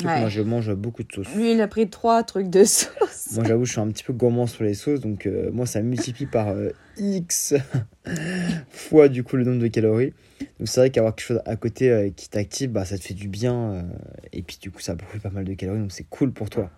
Moi, 0.04 0.30
je 0.30 0.42
mange 0.42 0.74
beaucoup 0.76 1.04
de 1.04 1.12
sauces. 1.12 1.34
Lui, 1.36 1.52
il 1.54 1.62
a 1.62 1.68
pris 1.68 1.90
trois 1.90 2.24
trucs 2.24 2.50
de 2.50 2.64
sauce. 2.64 3.32
moi, 3.34 3.44
j'avoue, 3.46 3.66
je 3.66 3.72
suis 3.72 3.82
un 3.82 3.88
petit 3.88 4.04
peu 4.04 4.14
gourmand 4.14 4.48
sur 4.48 4.64
les 4.64 4.74
sauces. 4.74 5.00
Donc, 5.00 5.26
euh, 5.26 5.50
moi, 5.52 5.66
ça 5.66 5.82
multiplie 5.82 6.28
par 6.28 6.50
euh, 6.50 6.70
X 6.98 7.56
fois, 8.70 9.10
du 9.10 9.24
coup, 9.24 9.38
le 9.38 9.44
nombre 9.44 9.60
de 9.60 9.68
calories. 9.68 10.14
Donc, 10.60 10.68
c'est 10.68 10.80
vrai 10.80 10.90
qu'avoir 10.92 11.16
quelque 11.16 11.26
chose 11.26 11.42
à 11.46 11.56
côté 11.56 11.90
euh, 11.90 12.10
qui 12.16 12.30
t'active, 12.30 12.72
bah, 12.72 12.86
ça 12.86 12.98
te 12.98 13.04
fait 13.04 13.16
du 13.16 13.28
bien. 13.28 13.86
et 14.34 14.44
puis, 14.44 14.58
du 14.62 14.72
coup, 14.72 14.82
ça 14.82 14.96
brûle 14.96 15.22
pas 15.22 15.32
mal 15.32 15.46
de 15.46 15.54
calories. 15.54 15.80
Donc, 15.80 15.92
c'est 15.92 16.08
cool 16.10 16.32
pour 16.32 16.50
toi. 16.50 16.70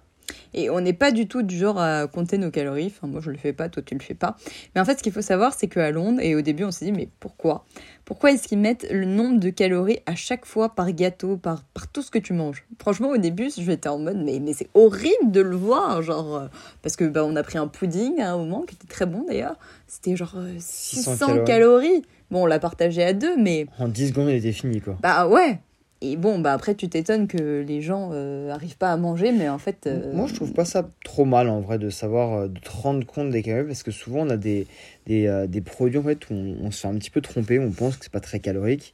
Et 0.54 0.70
on 0.70 0.82
n'est 0.82 0.94
pas 0.94 1.12
du 1.12 1.28
tout 1.28 1.42
du 1.42 1.58
genre 1.58 1.80
à 1.80 2.08
compter 2.08 2.38
nos 2.38 2.52
calories. 2.52 2.88
Enfin, 2.96 3.08
moi, 3.08 3.22
je 3.22 3.32
le 3.32 3.38
fais 3.38 3.54
pas, 3.54 3.70
toi, 3.70 3.84
tu 3.84 3.96
le 3.96 4.02
fais 4.02 4.14
pas. 4.14 4.36
Mais 4.74 4.82
en 4.82 4.86
fait, 4.86 4.98
ce 5.00 5.04
qu'il 5.04 5.12
faut 5.12 5.22
savoir, 5.22 5.54
c'est 5.54 5.68
qu'à 5.68 5.92
Londres, 5.92 6.20
et 6.22 6.36
au 6.36 6.42
début, 6.42 6.64
on 6.64 6.72
s'est 6.72 6.86
dit, 6.86 6.92
mais 6.92 7.10
pourquoi? 7.20 7.66
Pourquoi 8.06 8.32
est-ce 8.32 8.48
qu'ils 8.48 8.58
mettent 8.58 8.88
le 8.92 9.06
nombre 9.06 9.40
de 9.40 9.50
calories 9.50 10.00
à 10.06 10.16
chaque 10.16 10.46
fois 10.46 10.70
par 10.70 10.92
gâteau, 10.92 11.38
par, 11.38 11.64
par 11.74 11.88
tout 11.88 12.02
ce 12.02 12.10
que 12.10 12.18
tu 12.18 12.34
manges? 12.34 12.66
Franchement, 12.80 13.10
au 13.10 13.18
début, 13.18 13.50
j'étais 13.56 13.90
en 13.90 14.00
mode, 14.00 14.18
mais, 14.18 14.40
mais 14.40 14.54
c'est 14.54 14.70
horrible 14.74 15.32
de 15.32 15.42
le 15.42 15.56
voir. 15.56 16.02
Genre, 16.02 16.36
euh, 16.36 16.48
parce 16.82 16.96
que 16.96 17.06
bah, 17.06 17.24
on 17.24 17.36
a 17.36 17.44
pris 17.44 17.58
un 17.58 17.68
pudding 17.68 18.20
à 18.20 18.32
un 18.32 18.38
moment 18.38 18.64
qui 18.64 18.76
était 18.76 18.88
très 18.88 19.06
bon 19.06 19.26
d'ailleurs. 19.28 19.58
C'était 19.88 20.16
genre 20.16 20.36
600, 20.58 21.30
euh, 21.30 21.44
calories. 21.44 22.04
Bon, 22.32 22.44
on 22.44 22.46
l'a 22.46 22.60
partagé 22.60 23.04
à 23.04 23.14
deux, 23.14 23.38
mais. 23.38 23.68
En 23.78 23.88
10 23.88 24.10
secondes, 24.10 24.30
il 24.30 24.36
était 24.36 24.52
fini, 24.52 24.82
quoi. 24.82 24.98
Bah 25.02 25.28
ouais, 25.28 25.60
et 26.02 26.16
bon, 26.16 26.40
bah 26.40 26.54
après, 26.54 26.76
tu 26.76 26.88
t'étonnes 26.88 27.28
que 27.28 27.62
les 27.68 27.82
gens 27.82 28.12
euh, 28.14 28.52
arrivent 28.52 28.78
pas 28.78 28.94
à 28.94 28.98
manger, 28.98 29.34
mais 29.34 29.50
en 29.50 29.58
fait. 29.58 29.86
Euh, 29.86 30.14
Moi, 30.14 30.28
je 30.28 30.34
trouve 30.34 30.54
pas 30.54 30.64
ça 30.64 30.90
trop 31.04 31.26
mal 31.26 31.50
en 31.50 31.60
vrai 31.60 31.78
de 31.78 31.90
savoir, 31.90 32.34
euh, 32.34 32.48
de 32.48 32.58
te 32.58 32.70
rendre 32.70 33.06
compte 33.06 33.32
des 33.32 33.44
calories, 33.44 33.68
parce 33.68 33.84
que 33.84 33.92
souvent, 33.92 34.26
on 34.26 34.30
a 34.30 34.38
des, 34.38 34.66
des, 35.08 35.46
des 35.50 35.62
produits 35.62 35.98
en 35.98 36.04
fait 36.04 36.30
où 36.30 36.34
on, 36.34 36.72
se 36.72 36.82
fait 36.82 36.88
un 36.88 36.96
petit 36.96 37.10
peu 37.10 37.20
tromper, 37.20 37.60
on 37.60 37.72
pense 37.72 37.98
que 37.98 38.06
c'est 38.06 38.14
pas 38.14 38.22
très 38.22 38.40
calorique, 38.40 38.94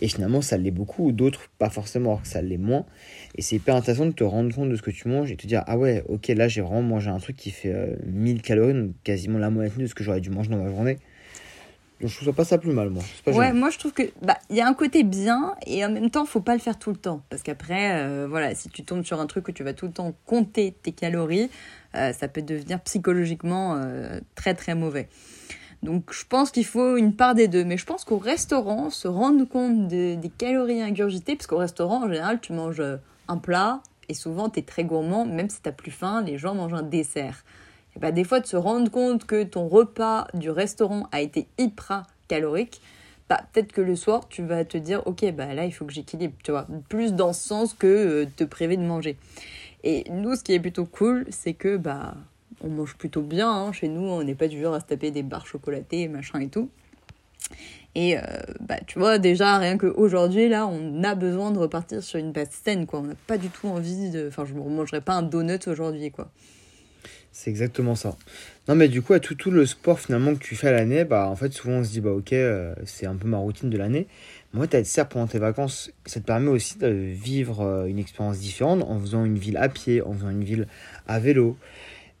et 0.00 0.08
finalement, 0.08 0.40
ça 0.40 0.56
l'est 0.56 0.70
beaucoup, 0.70 1.08
ou 1.08 1.12
d'autres, 1.12 1.50
pas 1.58 1.68
forcément, 1.68 2.10
alors 2.10 2.22
que 2.22 2.28
ça 2.28 2.40
l'est 2.40 2.56
moins. 2.56 2.86
Et 3.34 3.42
c'est 3.42 3.56
hyper 3.56 3.76
intéressant 3.76 4.06
de 4.06 4.12
te 4.12 4.24
rendre 4.24 4.54
compte 4.54 4.70
de 4.70 4.76
ce 4.76 4.82
que 4.82 4.90
tu 4.90 5.08
manges 5.08 5.30
et 5.30 5.36
te 5.36 5.46
dire, 5.46 5.62
ah 5.66 5.76
ouais, 5.76 6.04
ok, 6.08 6.28
là, 6.28 6.48
j'ai 6.48 6.62
vraiment 6.62 6.82
mangé 6.82 7.10
un 7.10 7.18
truc 7.18 7.36
qui 7.36 7.50
fait 7.50 7.98
1000 8.06 8.40
calories, 8.40 8.72
donc 8.72 8.92
quasiment 9.04 9.38
la 9.38 9.50
moitié 9.50 9.82
de 9.82 9.88
ce 9.88 9.94
que 9.94 10.04
j'aurais 10.04 10.22
dû 10.22 10.30
manger 10.30 10.48
dans 10.48 10.62
ma 10.62 10.70
journée. 10.70 10.96
Donc 12.00 12.10
je 12.10 12.20
trouve 12.20 12.34
pas 12.34 12.44
ça 12.44 12.58
plus 12.58 12.72
mal, 12.72 12.90
moi. 12.90 13.02
ouais, 13.26 13.54
moi 13.54 13.70
je 13.70 13.78
trouve 13.78 13.92
que 13.92 14.02
bah 14.20 14.36
il 14.50 14.56
y 14.56 14.60
a 14.60 14.68
un 14.68 14.74
côté 14.74 15.02
bien 15.02 15.54
et 15.66 15.82
en 15.84 15.90
même 15.90 16.10
temps 16.10 16.26
faut 16.26 16.42
pas 16.42 16.52
le 16.52 16.60
faire 16.60 16.78
tout 16.78 16.90
le 16.90 16.96
temps 16.96 17.22
parce 17.30 17.42
qu'après 17.42 18.02
euh, 18.02 18.26
voilà 18.28 18.54
si 18.54 18.68
tu 18.68 18.84
tombes 18.84 19.02
sur 19.02 19.18
un 19.18 19.26
truc 19.26 19.48
où 19.48 19.52
tu 19.52 19.64
vas 19.64 19.72
tout 19.72 19.86
le 19.86 19.92
temps 19.92 20.14
compter 20.26 20.76
tes 20.82 20.92
calories, 20.92 21.48
euh, 21.94 22.12
ça 22.12 22.28
peut 22.28 22.42
devenir 22.42 22.80
psychologiquement 22.80 23.76
euh, 23.76 24.20
très 24.34 24.52
très 24.52 24.74
mauvais. 24.74 25.08
Donc 25.82 26.12
je 26.12 26.24
pense 26.28 26.50
qu'il 26.50 26.66
faut 26.66 26.96
une 26.96 27.16
part 27.16 27.34
des 27.34 27.48
deux, 27.48 27.64
mais 27.64 27.78
je 27.78 27.86
pense 27.86 28.04
qu'au 28.04 28.18
restaurant 28.18 28.90
se 28.90 29.08
rendre 29.08 29.44
compte 29.44 29.88
des 29.88 30.32
calories 30.36 30.82
ingurgitées 30.82 31.36
parce 31.36 31.46
qu'au 31.46 31.58
restaurant 31.58 32.04
en 32.04 32.08
général 32.08 32.40
tu 32.40 32.52
manges 32.52 32.82
un 33.28 33.38
plat 33.38 33.80
et 34.10 34.14
souvent 34.14 34.50
tu 34.50 34.58
es 34.58 34.62
très 34.62 34.84
gourmand 34.84 35.24
même 35.24 35.48
si 35.48 35.62
tu 35.62 35.72
plus 35.72 35.90
faim, 35.90 36.22
les 36.22 36.36
gens 36.36 36.54
mangent 36.54 36.74
un 36.74 36.82
dessert. 36.82 37.42
Bah, 38.00 38.12
des 38.12 38.24
fois 38.24 38.40
de 38.40 38.46
se 38.46 38.56
rendre 38.56 38.90
compte 38.90 39.24
que 39.24 39.42
ton 39.42 39.68
repas 39.68 40.26
du 40.34 40.50
restaurant 40.50 41.08
a 41.12 41.20
été 41.20 41.46
hyper 41.58 42.02
calorique, 42.28 42.80
bah, 43.28 43.40
peut-être 43.52 43.72
que 43.72 43.80
le 43.80 43.96
soir, 43.96 44.28
tu 44.28 44.42
vas 44.42 44.64
te 44.64 44.78
dire, 44.78 45.02
ok, 45.06 45.32
bah 45.32 45.52
là, 45.54 45.64
il 45.64 45.72
faut 45.72 45.84
que 45.84 45.92
j'équilibre, 45.92 46.34
tu 46.44 46.52
vois, 46.52 46.66
plus 46.88 47.12
dans 47.12 47.32
ce 47.32 47.48
sens 47.48 47.74
que 47.74 47.86
euh, 47.86 48.26
te 48.36 48.44
priver 48.44 48.76
de 48.76 48.82
manger. 48.82 49.16
Et 49.82 50.04
nous, 50.10 50.36
ce 50.36 50.44
qui 50.44 50.52
est 50.52 50.60
plutôt 50.60 50.84
cool, 50.84 51.26
c'est 51.30 51.54
que, 51.54 51.76
bah, 51.76 52.14
on 52.62 52.68
mange 52.68 52.96
plutôt 52.96 53.22
bien, 53.22 53.50
hein. 53.50 53.72
chez 53.72 53.88
nous, 53.88 54.02
on 54.02 54.22
n'est 54.22 54.34
pas 54.34 54.48
du 54.48 54.60
genre 54.60 54.74
à 54.74 54.80
se 54.80 54.86
taper 54.86 55.10
des 55.10 55.22
barres 55.22 55.46
chocolatées, 55.46 56.08
machin 56.08 56.40
et 56.40 56.48
tout. 56.48 56.68
Et 57.94 58.18
euh, 58.18 58.22
bah, 58.60 58.76
tu 58.86 58.98
vois, 58.98 59.18
déjà, 59.18 59.58
rien 59.58 59.78
qu'aujourd'hui, 59.78 60.48
là, 60.48 60.66
on 60.66 61.02
a 61.02 61.14
besoin 61.14 61.50
de 61.50 61.58
repartir 61.58 62.02
sur 62.02 62.18
une 62.18 62.30
base 62.30 62.50
saine, 62.50 62.86
quoi. 62.86 63.00
On 63.00 63.04
n'a 63.04 63.14
pas 63.26 63.38
du 63.38 63.48
tout 63.48 63.68
envie 63.68 64.10
de... 64.10 64.28
Enfin, 64.28 64.44
je 64.44 64.54
ne 64.54 64.60
mangerai 64.60 65.00
pas 65.00 65.14
un 65.14 65.22
donut 65.22 65.66
aujourd'hui, 65.66 66.10
quoi. 66.10 66.28
C'est 67.38 67.50
exactement 67.50 67.94
ça. 67.94 68.16
Non, 68.66 68.74
mais 68.74 68.88
du 68.88 69.02
coup, 69.02 69.12
à 69.12 69.20
tout, 69.20 69.34
tout 69.34 69.50
le 69.50 69.66
sport 69.66 70.00
finalement 70.00 70.34
que 70.34 70.42
tu 70.42 70.56
fais 70.56 70.68
à 70.68 70.72
l'année, 70.72 71.04
bah 71.04 71.28
en 71.28 71.36
fait, 71.36 71.52
souvent 71.52 71.74
on 71.74 71.84
se 71.84 71.90
dit, 71.90 72.00
bah 72.00 72.12
ok, 72.12 72.32
euh, 72.32 72.74
c'est 72.86 73.04
un 73.04 73.14
peu 73.14 73.28
ma 73.28 73.36
routine 73.36 73.68
de 73.68 73.76
l'année. 73.76 74.06
Moi, 74.54 74.66
tu 74.66 74.74
as 74.74 74.78
être 74.78 75.08
pendant 75.10 75.26
tes 75.26 75.38
vacances, 75.38 75.92
ça 76.06 76.18
te 76.18 76.24
permet 76.24 76.48
aussi 76.48 76.78
de 76.78 76.88
vivre 76.88 77.60
euh, 77.60 77.84
une 77.84 77.98
expérience 77.98 78.38
différente 78.38 78.82
en 78.84 78.98
faisant 78.98 79.26
une 79.26 79.36
ville 79.36 79.58
à 79.58 79.68
pied, 79.68 80.00
en 80.00 80.14
faisant 80.14 80.30
une 80.30 80.44
ville 80.44 80.66
à 81.06 81.20
vélo. 81.20 81.58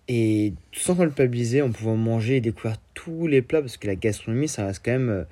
Et 0.06 0.52
sans 0.72 0.94
culpabiliser, 0.94 1.62
en 1.62 1.70
pouvant 1.70 1.96
manger 1.96 2.36
et 2.36 2.40
découvrir 2.42 2.76
tous 2.92 3.26
les 3.26 3.40
plats, 3.40 3.62
parce 3.62 3.78
que 3.78 3.86
la 3.86 3.96
gastronomie, 3.96 4.48
ça 4.48 4.66
reste 4.66 4.82
quand 4.84 4.92
même 4.92 5.08
euh, 5.08 5.24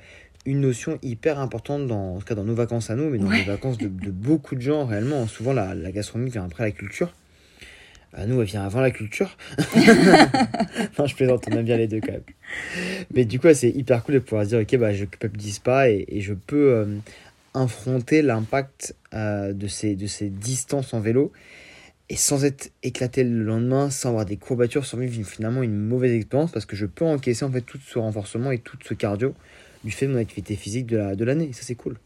une 0.47 0.63
notion 0.63 0.99
hyper 1.03 1.39
importante, 1.39 1.87
dans, 1.87 2.15
en 2.15 2.19
tout 2.21 2.25
cas 2.25 2.35
dans 2.35 2.45
nos 2.45 2.55
vacances 2.55 2.89
à 2.89 2.95
nous, 2.95 3.11
mais 3.11 3.19
dans 3.19 3.31
les 3.31 3.45
vacances 3.45 3.77
de, 3.77 3.89
de, 3.89 4.11
beaucoup 4.11 4.55
de 4.55 4.63
gens 4.63 4.87
réellement. 4.87 5.27
Souvent, 5.27 5.53
la, 5.53 5.75
la 5.75 5.93
gastronomie 5.93 6.31
vient 6.31 6.47
après 6.47 6.65
la 6.65 6.71
culture. 6.71 7.13
À 8.17 8.27
nous, 8.27 8.41
elle 8.41 8.47
vient 8.47 8.65
avant 8.65 8.81
la 8.81 8.93
culture. 8.93 9.37
non, 9.77 11.07
je 11.07 11.15
plaisante, 11.17 11.45
on 11.51 11.57
aime 11.57 11.65
bien 11.65 11.77
les 11.77 11.89
deux 11.89 12.01
quand 12.01 12.13
même. 12.13 12.23
Mais 13.13 13.25
du 13.25 13.41
coup, 13.41 13.53
c'est 13.55 13.71
hyper 13.71 14.05
cool 14.05 14.15
de 14.15 14.19
pouvoir 14.21 14.47
dire, 14.47 14.61
ok, 14.61 14.77
bah, 14.77 14.93
je 14.93 15.05
culpabilise 15.05 15.59
pas 15.59 15.91
et, 15.91 16.05
et, 16.09 16.21
je 16.21 16.33
peux 16.33 16.73
euh, 16.73 16.99
affronter 17.55 18.23
l'impact 18.23 18.95
euh, 19.15 19.53
de, 19.53 19.67
ces, 19.67 19.97
de 19.97 20.07
ces 20.07 20.29
distances 20.29 20.95
en 20.95 21.01
vélo 21.01 21.33
et 22.09 22.17
sans 22.17 22.45
être 22.45 22.71
éclaté 22.83 23.25
le 23.25 23.43
lendemain, 23.43 23.91
sans 23.91 24.11
avoir 24.11 24.27
des 24.27 24.37
courbatures, 24.37 24.87
sans 24.87 24.99
vivre 24.99 25.29
finalement 25.29 25.63
une 25.63 25.77
mauvaise 25.77 26.13
expérience 26.13 26.53
parce 26.53 26.67
que 26.67 26.77
je 26.77 26.87
peux 26.87 27.05
encaisser 27.05 27.45
en 27.45 27.51
fait 27.51 27.63
tout 27.63 27.79
ce 27.85 27.99
renforcement 27.99 28.53
et 28.53 28.59
tout 28.59 28.77
ce 28.85 28.95
cardio 28.95 29.35
du 29.83 29.91
fait 29.91 30.07
de 30.07 30.13
mon 30.13 30.19
activité 30.19 30.55
physique 30.55 30.87
de 30.87 30.97
l'année. 31.25 31.45
La, 31.45 31.51
de 31.51 31.55
ça, 31.55 31.63
c'est 31.63 31.75
cool. 31.75 31.97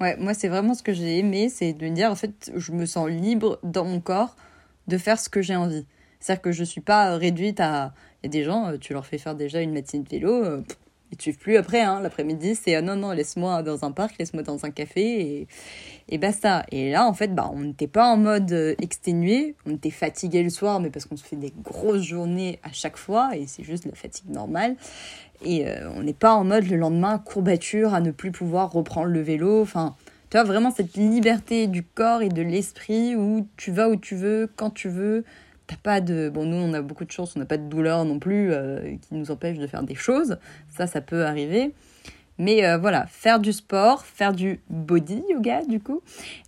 Ouais, 0.00 0.16
moi, 0.16 0.32
c'est 0.32 0.48
vraiment 0.48 0.74
ce 0.74 0.82
que 0.82 0.92
j'ai 0.92 1.18
aimé, 1.18 1.50
c'est 1.50 1.74
de 1.74 1.84
me 1.86 1.94
dire, 1.94 2.10
en 2.10 2.14
fait, 2.14 2.50
je 2.56 2.72
me 2.72 2.86
sens 2.86 3.10
libre 3.10 3.58
dans 3.62 3.84
mon 3.84 4.00
corps 4.00 4.34
de 4.88 4.98
faire 4.98 5.18
ce 5.18 5.28
que 5.28 5.42
j'ai 5.42 5.56
envie. 5.56 5.86
C'est-à-dire 6.20 6.42
que 6.42 6.52
je 6.52 6.64
suis 6.64 6.82
pas 6.82 7.16
réduite 7.16 7.60
à. 7.60 7.92
Il 8.22 8.26
y 8.26 8.28
a 8.28 8.30
des 8.30 8.44
gens, 8.44 8.68
euh, 8.68 8.76
tu 8.76 8.92
leur 8.92 9.06
fais 9.06 9.16
faire 9.16 9.34
déjà 9.34 9.62
une 9.62 9.72
matinée 9.72 10.02
de 10.02 10.08
vélo, 10.08 10.44
euh, 10.44 10.62
ils 11.10 11.16
te 11.16 11.22
suivent 11.22 11.38
plus 11.38 11.56
après. 11.56 11.80
Hein. 11.80 12.00
L'après-midi, 12.02 12.54
c'est 12.54 12.74
ah 12.74 12.82
non, 12.82 12.94
non, 12.94 13.12
laisse-moi 13.12 13.62
dans 13.62 13.84
un 13.84 13.92
parc, 13.92 14.18
laisse-moi 14.18 14.42
dans 14.42 14.66
un 14.66 14.70
café 14.70 15.00
et, 15.00 15.48
et 16.10 16.18
basta. 16.18 16.66
Et 16.70 16.90
là, 16.90 17.06
en 17.06 17.14
fait, 17.14 17.34
bah, 17.34 17.50
on 17.52 17.60
n'était 17.60 17.86
pas 17.86 18.06
en 18.06 18.18
mode 18.18 18.52
euh, 18.52 18.74
exténué, 18.78 19.56
on 19.64 19.74
était 19.74 19.90
fatigué 19.90 20.42
le 20.42 20.50
soir, 20.50 20.80
mais 20.80 20.90
parce 20.90 21.06
qu'on 21.06 21.16
se 21.16 21.24
fait 21.24 21.36
des 21.36 21.54
grosses 21.62 22.02
journées 22.02 22.60
à 22.62 22.72
chaque 22.72 22.98
fois 22.98 23.30
et 23.34 23.46
c'est 23.46 23.64
juste 23.64 23.86
la 23.86 23.94
fatigue 23.94 24.28
normale. 24.28 24.76
Et 25.42 25.64
on 25.96 26.02
n'est 26.02 26.12
pas 26.12 26.34
en 26.34 26.44
mode 26.44 26.68
le 26.68 26.76
lendemain 26.76 27.16
courbature 27.18 27.94
à 27.94 28.02
ne 28.02 28.10
plus 28.10 28.30
pouvoir 28.30 28.70
reprendre 28.72 29.06
le 29.06 29.22
vélo. 29.22 29.62
Enfin, 29.62 29.96
tu 30.30 30.36
vois, 30.36 30.44
vraiment 30.44 30.70
cette 30.70 30.96
liberté 30.96 31.66
du 31.66 31.82
corps 31.82 32.22
et 32.22 32.28
de 32.28 32.40
l'esprit 32.40 33.16
où 33.16 33.48
tu 33.56 33.72
vas 33.72 33.88
où 33.88 33.96
tu 33.96 34.14
veux, 34.14 34.48
quand 34.54 34.70
tu 34.70 34.88
veux. 34.88 35.24
T'as 35.66 35.76
pas 35.76 36.00
de. 36.00 36.30
Bon, 36.32 36.46
nous, 36.46 36.56
on 36.56 36.72
a 36.72 36.82
beaucoup 36.82 37.04
de 37.04 37.10
chance, 37.10 37.34
on 37.36 37.40
n'a 37.40 37.46
pas 37.46 37.58
de 37.58 37.68
douleur 37.68 38.04
non 38.04 38.18
plus 38.18 38.52
euh, 38.52 38.96
qui 39.02 39.14
nous 39.14 39.30
empêche 39.30 39.58
de 39.58 39.66
faire 39.66 39.82
des 39.82 39.94
choses. 39.94 40.38
Ça, 40.68 40.86
ça 40.86 41.00
peut 41.00 41.24
arriver. 41.24 41.74
Mais 42.38 42.64
euh, 42.64 42.78
voilà, 42.78 43.06
faire 43.06 43.38
du 43.38 43.52
sport, 43.52 44.04
faire 44.04 44.32
du 44.32 44.60
body 44.70 45.22
yoga, 45.28 45.62
du 45.64 45.78
coup, 45.78 46.00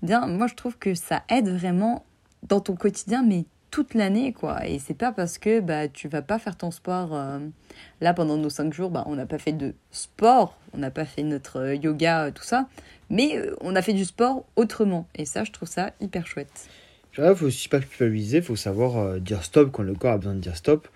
eh 0.02 0.06
bien, 0.06 0.26
moi, 0.26 0.46
je 0.46 0.54
trouve 0.54 0.78
que 0.78 0.94
ça 0.94 1.22
aide 1.28 1.48
vraiment 1.48 2.04
dans 2.48 2.60
ton 2.60 2.74
quotidien, 2.76 3.22
mais 3.22 3.44
toute 3.72 3.94
l'année, 3.94 4.32
quoi. 4.32 4.64
Et 4.68 4.78
c'est 4.78 4.94
pas 4.94 5.10
parce 5.10 5.38
que 5.38 5.58
bah, 5.58 5.88
tu 5.88 6.06
vas 6.06 6.22
pas 6.22 6.38
faire 6.38 6.56
ton 6.56 6.70
sport. 6.70 7.14
Euh, 7.14 7.40
là, 8.00 8.14
pendant 8.14 8.36
nos 8.36 8.50
cinq 8.50 8.72
jours, 8.72 8.90
bah, 8.90 9.02
on 9.06 9.16
n'a 9.16 9.26
pas 9.26 9.38
fait 9.38 9.52
de 9.52 9.74
sport, 9.90 10.56
on 10.74 10.78
n'a 10.78 10.92
pas 10.92 11.06
fait 11.06 11.24
notre 11.24 11.74
yoga, 11.74 12.30
tout 12.30 12.44
ça. 12.44 12.68
Mais 13.10 13.36
euh, 13.38 13.56
on 13.62 13.74
a 13.74 13.82
fait 13.82 13.94
du 13.94 14.04
sport 14.04 14.44
autrement. 14.54 15.08
Et 15.16 15.24
ça, 15.24 15.42
je 15.42 15.50
trouve 15.50 15.68
ça 15.68 15.92
hyper 16.00 16.26
chouette. 16.26 16.68
Il 17.18 17.34
faut 17.34 17.46
aussi 17.46 17.68
pas 17.68 17.80
culpabiliser, 17.80 18.38
il 18.38 18.42
faut 18.42 18.56
savoir 18.56 18.98
euh, 18.98 19.18
dire 19.18 19.42
stop 19.42 19.72
quand 19.72 19.82
le 19.82 19.94
corps 19.94 20.12
a 20.12 20.18
besoin 20.18 20.34
de 20.34 20.40
dire 20.40 20.56
stop. 20.56 20.86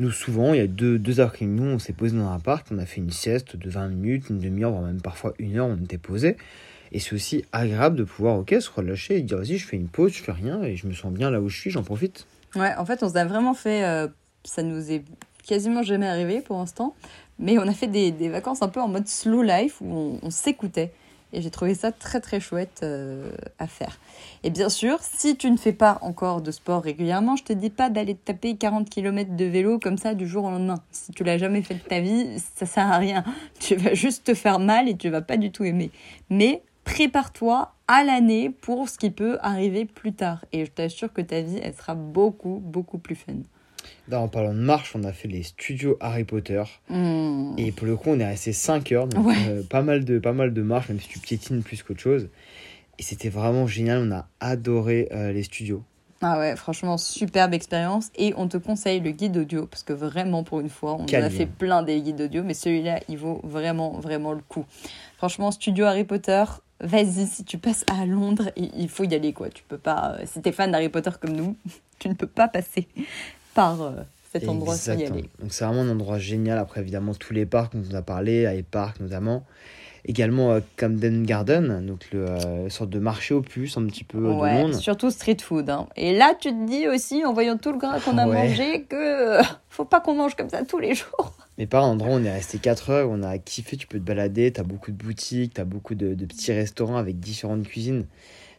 Nous, 0.00 0.10
souvent, 0.10 0.52
il 0.54 0.58
y 0.58 0.62
a 0.62 0.66
deux, 0.66 0.98
deux 0.98 1.20
heures 1.20 1.34
nous, 1.40 1.64
on 1.64 1.78
s'est 1.78 1.92
posé 1.92 2.16
dans 2.16 2.28
un 2.28 2.40
parc, 2.40 2.66
on 2.72 2.78
a 2.78 2.86
fait 2.86 3.00
une 3.00 3.12
sieste 3.12 3.56
de 3.56 3.70
20 3.70 3.88
minutes, 3.88 4.24
une 4.28 4.40
demi-heure, 4.40 4.72
voire 4.72 4.82
même 4.82 5.00
parfois 5.00 5.34
une 5.38 5.56
heure, 5.56 5.68
on 5.68 5.76
était 5.76 5.98
posé. 5.98 6.36
Et 6.94 7.00
c'est 7.00 7.12
aussi 7.12 7.44
agréable 7.52 7.96
de 7.96 8.04
pouvoir, 8.04 8.38
ok, 8.38 8.54
se 8.60 8.70
relâcher 8.70 9.16
et 9.16 9.22
dire, 9.22 9.38
vas-y, 9.38 9.58
je 9.58 9.66
fais 9.66 9.76
une 9.76 9.88
pause, 9.88 10.12
je 10.12 10.22
fais 10.22 10.30
rien 10.30 10.62
et 10.62 10.76
je 10.76 10.86
me 10.86 10.92
sens 10.92 11.12
bien 11.12 11.28
là 11.28 11.40
où 11.40 11.48
je 11.48 11.58
suis, 11.58 11.70
j'en 11.70 11.82
profite. 11.82 12.24
Ouais, 12.54 12.72
en 12.76 12.86
fait, 12.86 13.02
on 13.02 13.08
s'est 13.08 13.24
vraiment 13.24 13.52
fait. 13.52 13.84
Euh, 13.84 14.06
ça 14.44 14.62
nous 14.62 14.92
est 14.92 15.02
quasiment 15.44 15.82
jamais 15.82 16.06
arrivé 16.06 16.40
pour 16.40 16.56
l'instant, 16.56 16.94
mais 17.40 17.58
on 17.58 17.62
a 17.62 17.72
fait 17.72 17.88
des, 17.88 18.12
des, 18.12 18.28
vacances 18.28 18.62
un 18.62 18.68
peu 18.68 18.80
en 18.80 18.86
mode 18.86 19.08
slow 19.08 19.42
life 19.42 19.80
où 19.80 20.20
on, 20.22 20.30
s'écoutait. 20.30 20.92
Et 21.32 21.42
j'ai 21.42 21.50
trouvé 21.50 21.74
ça 21.74 21.90
très 21.90 22.20
très 22.20 22.38
chouette 22.38 22.82
euh, 22.84 23.32
à 23.58 23.66
faire. 23.66 23.98
Et 24.44 24.50
bien 24.50 24.68
sûr, 24.68 25.00
si 25.00 25.36
tu 25.36 25.50
ne 25.50 25.56
fais 25.56 25.72
pas 25.72 25.98
encore 26.00 26.42
de 26.42 26.52
sport 26.52 26.80
régulièrement, 26.80 27.34
je 27.34 27.42
te 27.42 27.52
dis 27.52 27.70
pas 27.70 27.90
d'aller 27.90 28.14
te 28.14 28.24
taper 28.24 28.54
40 28.54 28.88
km 28.88 29.34
de 29.34 29.44
vélo 29.46 29.80
comme 29.80 29.98
ça 29.98 30.14
du 30.14 30.28
jour 30.28 30.44
au 30.44 30.50
lendemain. 30.50 30.80
Si 30.92 31.10
tu 31.10 31.24
l'as 31.24 31.38
jamais 31.38 31.62
fait 31.62 31.74
de 31.74 31.80
ta 31.80 31.98
vie, 31.98 32.38
ça 32.54 32.66
sert 32.66 32.86
à 32.86 32.98
rien. 32.98 33.24
Tu 33.58 33.74
vas 33.74 33.94
juste 33.94 34.22
te 34.26 34.34
faire 34.34 34.60
mal 34.60 34.88
et 34.88 34.96
tu 34.96 35.08
vas 35.08 35.22
pas 35.22 35.36
du 35.36 35.50
tout 35.50 35.64
aimer. 35.64 35.90
Mais 36.30 36.62
prépare-toi 36.84 37.74
à 37.88 38.04
l'année 38.04 38.50
pour 38.50 38.88
ce 38.88 38.98
qui 38.98 39.10
peut 39.10 39.38
arriver 39.40 39.84
plus 39.84 40.12
tard. 40.12 40.44
Et 40.52 40.64
je 40.64 40.70
t'assure 40.70 41.12
que 41.12 41.22
ta 41.22 41.40
vie, 41.40 41.58
elle 41.62 41.74
sera 41.74 41.94
beaucoup, 41.94 42.60
beaucoup 42.64 42.98
plus 42.98 43.14
fun. 43.14 43.34
Là, 44.08 44.20
en 44.20 44.28
parlant 44.28 44.54
de 44.54 44.60
marche, 44.60 44.94
on 44.94 45.04
a 45.04 45.12
fait 45.12 45.28
les 45.28 45.42
studios 45.42 45.96
Harry 46.00 46.24
Potter. 46.24 46.62
Hmm. 46.88 47.54
Et 47.58 47.72
pour 47.72 47.86
le 47.86 47.96
coup, 47.96 48.10
on 48.10 48.18
est 48.18 48.26
resté 48.26 48.52
5 48.52 48.92
heures. 48.92 49.06
Donc 49.06 49.26
euh, 49.48 49.62
pas, 49.62 49.82
mal 49.82 50.04
de, 50.04 50.18
pas 50.18 50.32
mal 50.32 50.52
de 50.52 50.62
marches, 50.62 50.88
même 50.88 51.00
si 51.00 51.08
tu 51.08 51.18
piétines 51.18 51.62
plus 51.62 51.82
qu'autre 51.82 52.00
chose. 52.00 52.28
Et 52.98 53.02
c'était 53.02 53.28
vraiment 53.28 53.66
génial. 53.66 54.06
On 54.06 54.12
a 54.12 54.28
adoré 54.40 55.08
euh, 55.12 55.32
les 55.32 55.42
studios. 55.42 55.82
Ah 56.26 56.38
ouais, 56.38 56.56
franchement, 56.56 56.96
superbe 56.96 57.52
expérience. 57.52 58.10
Et 58.16 58.32
on 58.36 58.48
te 58.48 58.56
conseille 58.56 59.00
le 59.00 59.10
guide 59.10 59.36
audio, 59.36 59.66
parce 59.66 59.82
que 59.82 59.92
vraiment, 59.92 60.42
pour 60.42 60.60
une 60.60 60.70
fois, 60.70 60.96
on 60.98 61.06
a 61.06 61.30
fait 61.30 61.44
plein 61.44 61.82
des 61.82 62.00
guides 62.00 62.20
audio, 62.22 62.42
mais 62.42 62.54
celui-là, 62.54 63.00
il 63.08 63.18
vaut 63.18 63.40
vraiment, 63.44 63.98
vraiment 63.98 64.32
le 64.32 64.40
coup. 64.40 64.64
Franchement, 65.18 65.50
studio 65.50 65.84
Harry 65.84 66.04
Potter, 66.04 66.44
vas-y, 66.80 67.26
si 67.26 67.44
tu 67.44 67.58
passes 67.58 67.84
à 67.90 68.06
Londres, 68.06 68.50
il 68.56 68.88
faut 68.88 69.04
y 69.04 69.14
aller, 69.14 69.32
quoi. 69.32 69.48
Tu 69.48 69.62
peux 69.66 69.78
pas, 69.78 70.16
euh, 70.18 70.24
si 70.26 70.40
t'es 70.42 70.52
fan 70.52 70.70
d'Harry 70.70 70.88
Potter 70.88 71.10
comme 71.20 71.32
nous, 71.32 71.56
tu 71.98 72.08
ne 72.08 72.14
peux 72.14 72.26
pas 72.26 72.48
passer 72.48 72.86
par 73.54 73.82
euh, 73.82 73.92
cet 74.32 74.48
endroit 74.48 74.74
y 74.86 74.90
aller. 74.90 75.28
Donc 75.40 75.52
c'est 75.52 75.64
vraiment 75.64 75.82
un 75.82 75.90
endroit 75.90 76.18
génial. 76.18 76.58
Après, 76.58 76.80
évidemment, 76.80 77.14
tous 77.14 77.32
les 77.32 77.46
parcs 77.46 77.74
dont 77.74 77.84
on 77.90 77.94
a 77.94 78.02
parlé, 78.02 78.46
à 78.46 78.52
Park 78.68 79.00
notamment. 79.00 79.44
Également 80.06 80.52
euh, 80.52 80.60
Camden 80.76 81.24
Garden, 81.24 81.86
donc 81.86 82.10
le 82.12 82.26
euh, 82.26 82.68
sorte 82.68 82.90
de 82.90 82.98
marché 82.98 83.32
aux 83.32 83.40
puces 83.40 83.78
un 83.78 83.86
petit 83.86 84.04
peu 84.04 84.18
ouais, 84.18 84.70
Surtout 84.74 85.10
street 85.10 85.38
food. 85.40 85.70
Hein. 85.70 85.86
Et 85.96 86.14
là, 86.14 86.34
tu 86.38 86.50
te 86.50 86.66
dis 86.66 86.86
aussi, 86.88 87.24
en 87.24 87.32
voyant 87.32 87.56
tout 87.56 87.72
le 87.72 87.78
gras 87.78 88.00
qu'on 88.00 88.18
a 88.18 88.26
mangé, 88.26 88.82
que 88.82 89.38
faut 89.70 89.86
pas 89.86 90.00
qu'on 90.00 90.14
mange 90.14 90.34
comme 90.34 90.50
ça 90.50 90.62
tous 90.62 90.78
les 90.78 90.94
jours. 90.94 91.32
Mais 91.58 91.66
par 91.66 91.84
endroit, 91.84 92.14
on 92.14 92.24
est 92.24 92.32
resté 92.32 92.58
4 92.58 92.90
heures, 92.90 93.10
on 93.10 93.22
a 93.22 93.38
kiffé, 93.38 93.76
tu 93.76 93.86
peux 93.86 93.98
te 93.98 94.04
balader, 94.04 94.52
tu 94.52 94.60
as 94.60 94.64
beaucoup 94.64 94.90
de 94.90 94.96
boutiques, 94.96 95.54
tu 95.54 95.60
as 95.60 95.64
beaucoup 95.64 95.94
de, 95.94 96.14
de, 96.14 96.26
petits 96.26 96.52
restaurants 96.52 96.96
avec 96.96 97.20
différentes 97.20 97.64
cuisines. 97.64 98.06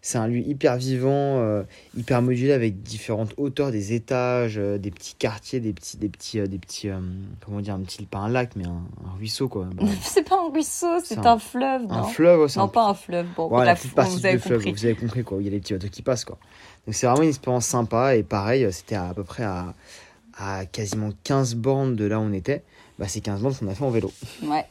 C'est 0.01 0.19
un 0.19 0.27
lieu 0.27 0.37
hyper 0.37 0.77
vivant, 0.77 1.39
euh, 1.39 1.63
hyper 1.97 2.21
modulé 2.21 2.53
avec 2.53 2.83
différentes 2.83 3.33
hauteurs, 3.37 3.71
des 3.71 3.93
étages, 3.93 4.59
euh, 4.59 4.77
des 4.77 4.91
petits 4.91 5.15
quartiers, 5.15 5.59
des 5.59 5.73
petits, 5.73 5.97
des 5.97 6.09
petits, 6.09 6.39
euh, 6.39 6.45
des 6.45 6.59
petits, 6.59 6.89
comment 7.43 7.59
dire, 7.59 7.73
un 7.73 7.79
petit, 7.79 8.05
pas 8.05 8.19
un 8.19 8.29
lac, 8.29 8.51
mais 8.55 8.67
un, 8.67 8.83
ruisseau 9.17 9.49
quoi. 9.49 9.67
c'est 10.03 10.29
pas 10.29 10.35
un 10.35 10.51
ruisseau, 10.51 10.99
c'est 11.03 11.25
un, 11.25 11.39
fleuve. 11.39 11.87
Non 11.87 11.95
un 11.95 12.03
fleuve, 12.03 12.55
Non, 12.55 12.67
pas 12.67 12.89
un 12.89 12.93
fleuve. 12.93 13.25
Bon, 13.35 13.49
la 13.57 13.75
petite 13.75 13.95
partie 13.95 14.21
du 14.21 14.39
fleuve, 14.39 14.61
vous 14.61 14.85
avez 14.85 14.95
compris 14.95 15.23
quoi. 15.23 15.39
Il 15.41 15.45
y 15.45 15.47
a 15.47 15.51
les 15.51 15.59
petits 15.59 15.73
bateaux 15.73 15.89
qui 15.89 16.03
passent 16.03 16.23
quoi. 16.23 16.37
Donc 16.85 16.93
c'est 16.93 17.07
vraiment 17.07 17.23
une 17.23 17.29
expérience 17.29 17.65
sympa 17.65 18.15
et 18.15 18.21
pareil, 18.21 18.67
c'était 18.71 18.95
à, 18.95 19.11
peu 19.15 19.23
près 19.23 19.43
à, 19.43 19.73
à 20.37 20.67
quasiment 20.67 21.09
15 21.23 21.55
bornes 21.55 21.95
de 21.95 22.05
là 22.05 22.19
où 22.19 22.23
on 22.23 22.31
était. 22.31 22.63
Bah, 22.99 23.07
c'est 23.07 23.21
15 23.21 23.41
bornes 23.41 23.55
qu'on 23.55 23.67
a 23.67 23.75
fait 23.75 23.83
en 23.83 23.89
vélo. 23.89 24.11
Ouais. 24.43 24.65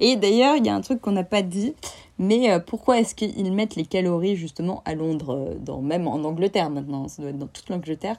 Et 0.00 0.16
d'ailleurs, 0.16 0.56
il 0.56 0.66
y 0.66 0.68
a 0.68 0.74
un 0.74 0.80
truc 0.80 1.00
qu'on 1.00 1.12
n'a 1.12 1.24
pas 1.24 1.42
dit, 1.42 1.74
mais 2.18 2.50
euh, 2.50 2.58
pourquoi 2.58 2.98
est-ce 3.00 3.14
qu'ils 3.14 3.52
mettent 3.52 3.76
les 3.76 3.84
calories 3.84 4.36
justement 4.36 4.82
à 4.84 4.94
Londres, 4.94 5.34
euh, 5.34 5.54
dans, 5.58 5.80
même 5.80 6.06
en 6.06 6.16
Angleterre 6.16 6.70
maintenant, 6.70 7.08
ça 7.08 7.22
doit 7.22 7.30
être 7.30 7.38
dans 7.38 7.48
toute 7.48 7.68
l'Angleterre 7.68 8.16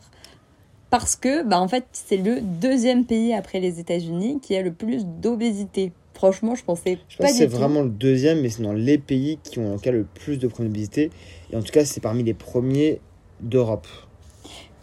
Parce 0.89 1.15
que, 1.15 1.43
bah, 1.43 1.59
en 1.59 1.67
fait, 1.67 1.85
c'est 1.91 2.17
le 2.17 2.41
deuxième 2.41 3.05
pays 3.05 3.33
après 3.33 3.59
les 3.59 3.79
États-Unis 3.79 4.39
qui 4.41 4.55
a 4.55 4.61
le 4.61 4.73
plus 4.73 5.05
d'obésité. 5.05 5.91
Franchement, 6.13 6.55
je 6.55 6.63
pensais 6.63 6.97
je 7.09 7.17
pense 7.17 7.31
que 7.31 7.37
c'est 7.37 7.45
vraiment 7.45 7.81
le 7.81 7.89
deuxième, 7.89 8.41
mais 8.41 8.49
c'est 8.49 8.63
dans 8.63 8.73
les 8.73 8.97
pays 8.97 9.37
qui 9.43 9.59
ont 9.59 9.75
en 9.75 9.77
cas 9.77 9.91
le 9.91 10.05
plus 10.05 10.37
de 10.37 10.47
problèmes 10.47 10.71
d'obésité. 10.71 11.11
Et 11.51 11.57
en 11.57 11.61
tout 11.61 11.71
cas, 11.71 11.83
c'est 11.83 11.99
parmi 11.99 12.23
les 12.23 12.33
premiers 12.33 13.01
d'Europe. 13.41 13.87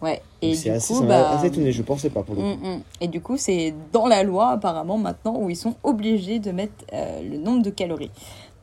Ouais, 0.03 0.21
et 0.41 0.53
c'est 0.53 0.69
assez, 0.69 0.93
coup, 0.93 1.03
bah, 1.03 1.29
assez 1.29 1.47
étonné, 1.47 1.71
je 1.71 1.81
pensais 1.81 2.09
pas 2.09 2.23
pour 2.23 2.35
le 2.35 2.41
coup. 2.41 2.47
Mm, 2.47 2.75
mm. 2.75 2.81
Et 2.99 3.07
du 3.07 3.21
coup, 3.21 3.37
c'est 3.37 3.73
dans 3.93 4.05
la 4.05 4.23
loi 4.23 4.49
apparemment 4.49 4.97
maintenant 4.97 5.37
où 5.39 5.49
ils 5.49 5.55
sont 5.55 5.75
obligés 5.81 6.39
de 6.39 6.51
mettre 6.51 6.73
euh, 6.91 7.21
le 7.21 7.37
nombre 7.37 7.63
de 7.63 7.69
calories. 7.69 8.11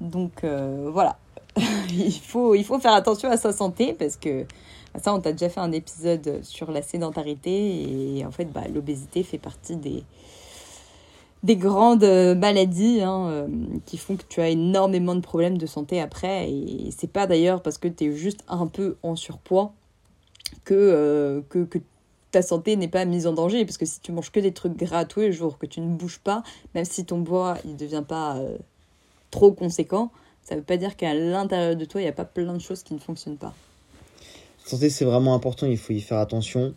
Donc 0.02 0.44
euh, 0.44 0.90
voilà, 0.92 1.16
il, 1.88 2.12
faut, 2.12 2.54
il 2.54 2.62
faut 2.62 2.78
faire 2.78 2.92
attention 2.92 3.30
à 3.30 3.38
sa 3.38 3.54
santé 3.54 3.94
parce 3.94 4.18
que 4.18 4.42
bah, 4.92 5.00
ça, 5.02 5.14
on 5.14 5.20
t'a 5.20 5.32
déjà 5.32 5.48
fait 5.48 5.60
un 5.60 5.72
épisode 5.72 6.40
sur 6.42 6.70
la 6.70 6.82
sédentarité 6.82 8.18
et 8.18 8.26
en 8.26 8.30
fait, 8.30 8.44
bah, 8.44 8.64
l'obésité 8.70 9.22
fait 9.22 9.38
partie 9.38 9.76
des, 9.76 10.04
des 11.42 11.56
grandes 11.56 12.04
maladies 12.36 13.00
hein, 13.00 13.28
euh, 13.30 13.48
qui 13.86 13.96
font 13.96 14.16
que 14.16 14.24
tu 14.28 14.42
as 14.42 14.50
énormément 14.50 15.14
de 15.14 15.20
problèmes 15.20 15.56
de 15.56 15.64
santé 15.64 16.02
après. 16.02 16.50
Et 16.50 16.90
c'est 16.94 17.10
pas 17.10 17.26
d'ailleurs 17.26 17.62
parce 17.62 17.78
que 17.78 17.88
tu 17.88 18.04
es 18.04 18.12
juste 18.14 18.44
un 18.46 18.66
peu 18.66 18.98
en 19.02 19.16
surpoids 19.16 19.72
que, 20.64 21.42
que, 21.48 21.64
que 21.64 21.78
ta 22.30 22.42
santé 22.42 22.76
n'est 22.76 22.88
pas 22.88 23.04
mise 23.04 23.26
en 23.26 23.32
danger. 23.32 23.64
Parce 23.64 23.78
que 23.78 23.86
si 23.86 24.00
tu 24.00 24.12
manges 24.12 24.30
que 24.30 24.40
des 24.40 24.52
trucs 24.52 24.76
gras 24.76 25.04
tous 25.04 25.20
les 25.20 25.32
jours, 25.32 25.58
que 25.58 25.66
tu 25.66 25.80
ne 25.80 25.94
bouges 25.94 26.20
pas, 26.20 26.42
même 26.74 26.84
si 26.84 27.04
ton 27.04 27.18
bois 27.18 27.58
il 27.64 27.76
devient 27.76 28.04
pas 28.06 28.40
trop 29.30 29.52
conséquent, 29.52 30.10
ça 30.42 30.54
ne 30.54 30.60
veut 30.60 30.66
pas 30.66 30.76
dire 30.76 30.96
qu'à 30.96 31.14
l'intérieur 31.14 31.76
de 31.76 31.84
toi, 31.84 32.00
il 32.00 32.04
n'y 32.04 32.10
a 32.10 32.14
pas 32.14 32.24
plein 32.24 32.54
de 32.54 32.60
choses 32.60 32.82
qui 32.82 32.94
ne 32.94 32.98
fonctionnent 32.98 33.36
pas. 33.36 33.54
Santé, 34.64 34.90
c'est 34.90 35.04
vraiment 35.04 35.34
important, 35.34 35.66
il 35.66 35.78
faut 35.78 35.92
y 35.92 36.00
faire 36.00 36.18
attention. 36.18 36.74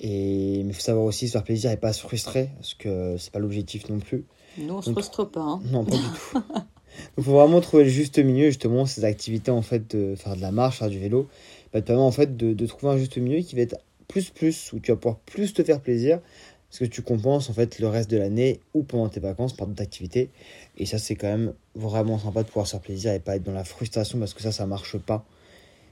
Et... 0.00 0.62
Mais 0.64 0.70
il 0.70 0.74
faut 0.74 0.80
savoir 0.80 1.04
aussi 1.04 1.26
se 1.26 1.32
faire 1.32 1.44
plaisir 1.44 1.70
et 1.70 1.76
pas 1.76 1.92
se 1.92 2.00
frustrer, 2.00 2.50
parce 2.56 2.74
que 2.74 3.16
c'est 3.18 3.32
pas 3.32 3.38
l'objectif 3.38 3.88
non 3.88 3.98
plus. 3.98 4.24
Non, 4.58 4.74
on 4.74 4.76
ne 4.78 4.82
se 4.82 4.90
frustre 4.90 5.28
pas. 5.28 5.40
Hein. 5.40 5.60
Non, 5.70 5.84
pas 5.84 5.96
du 5.96 6.02
tout. 6.32 6.42
Il 7.18 7.24
faut 7.24 7.32
vraiment 7.32 7.60
trouver 7.60 7.84
le 7.84 7.90
juste 7.90 8.18
milieu, 8.18 8.46
justement, 8.46 8.86
ces 8.86 9.04
activités, 9.04 9.50
en 9.50 9.62
fait, 9.62 9.94
de 9.94 10.14
faire 10.14 10.36
de 10.36 10.40
la 10.40 10.50
marche, 10.50 10.78
faire 10.78 10.88
du 10.88 10.98
vélo, 10.98 11.28
bah, 11.76 11.82
te 11.82 11.86
permet 11.88 12.02
en 12.02 12.10
fait 12.10 12.36
de, 12.38 12.66
trouver 12.66 12.94
un 12.94 12.96
juste 12.96 13.18
milieu 13.18 13.42
qui 13.42 13.54
va 13.54 13.60
être 13.60 13.76
plus 14.08 14.30
plus, 14.30 14.72
où 14.72 14.80
tu 14.80 14.92
vas 14.92 14.96
pouvoir 14.96 15.18
plus 15.18 15.52
te 15.52 15.62
faire 15.62 15.80
plaisir, 15.80 16.20
parce 16.70 16.78
que 16.78 16.84
tu 16.86 17.02
compenses 17.02 17.50
en 17.50 17.52
fait 17.52 17.78
le 17.80 17.88
reste 17.88 18.10
de 18.10 18.16
l'année 18.16 18.60
ou 18.72 18.82
pendant 18.82 19.10
tes 19.10 19.20
vacances 19.20 19.54
par 19.54 19.66
d'autres 19.66 19.82
activités. 19.82 20.30
Et 20.78 20.86
ça, 20.86 20.98
c'est 20.98 21.16
quand 21.16 21.26
même 21.26 21.52
vraiment 21.74 22.18
sympa 22.18 22.42
de 22.44 22.48
pouvoir 22.48 22.66
se 22.66 22.72
faire 22.72 22.80
plaisir 22.80 23.12
et 23.12 23.20
pas 23.20 23.36
être 23.36 23.42
dans 23.42 23.52
la 23.52 23.64
frustration, 23.64 24.18
parce 24.18 24.32
que 24.32 24.40
ça, 24.40 24.52
ça 24.52 24.64
marche 24.64 24.96
pas. 24.96 25.26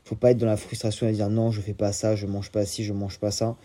Faut 0.05 0.15
pas 0.15 0.31
être 0.31 0.39
dans 0.39 0.47
la 0.47 0.57
frustration 0.57 1.07
et 1.07 1.13
dire 1.13 1.29
non, 1.29 1.51
je 1.51 1.61
fais 1.61 1.75
pas 1.75 1.93
ça, 1.93 2.17
je 2.17 2.27
mange 2.27 2.51
pas 2.51 2.65
ci, 2.65 2.83
je 2.83 2.95
mange 2.95 3.19
pas 3.19 3.31
ça. 3.31 3.57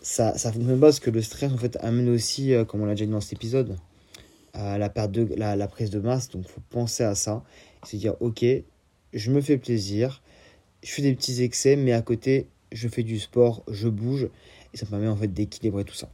Ça, 0.00 0.38
ça 0.38 0.52
fonctionne 0.52 0.78
pas 0.78 0.86
parce 0.86 1.00
que 1.00 1.10
le 1.10 1.22
stress, 1.22 1.52
en 1.52 1.58
fait, 1.58 1.76
amène 1.80 2.08
aussi, 2.08 2.54
euh, 2.54 2.64
comme 2.64 2.82
on 2.82 2.86
l'a 2.86 2.94
déjà 2.94 3.06
dit 3.06 3.10
dans 3.10 3.20
cet 3.20 3.32
épisode, 3.32 3.76
à 4.52 4.78
la 4.78 4.88
perte 4.90 5.10
de 5.10 5.34
la, 5.34 5.56
la 5.56 5.66
prise 5.66 5.90
de 5.90 5.98
masse. 5.98 6.28
Donc, 6.28 6.46
faut 6.46 6.62
penser 6.70 7.02
à 7.02 7.16
ça. 7.16 7.42
Se 7.84 7.96
dire, 7.96 8.14
ok, 8.20 8.44
je 9.12 9.30
me 9.30 9.40
fais 9.40 9.58
plaisir, 9.58 10.22
je 10.82 10.90
fais 10.90 11.02
des 11.02 11.14
petits 11.14 11.42
excès, 11.42 11.76
mais 11.76 11.92
à 11.92 12.02
côté, 12.02 12.46
je 12.72 12.88
fais 12.88 13.02
du 13.02 13.18
sport, 13.18 13.62
je 13.68 13.88
bouge, 13.88 14.28
et 14.72 14.76
ça 14.76 14.86
me 14.86 14.90
permet 14.90 15.08
en 15.08 15.16
fait 15.16 15.32
d'équilibrer 15.32 15.84
tout 15.84 15.94
ça. 15.94 16.08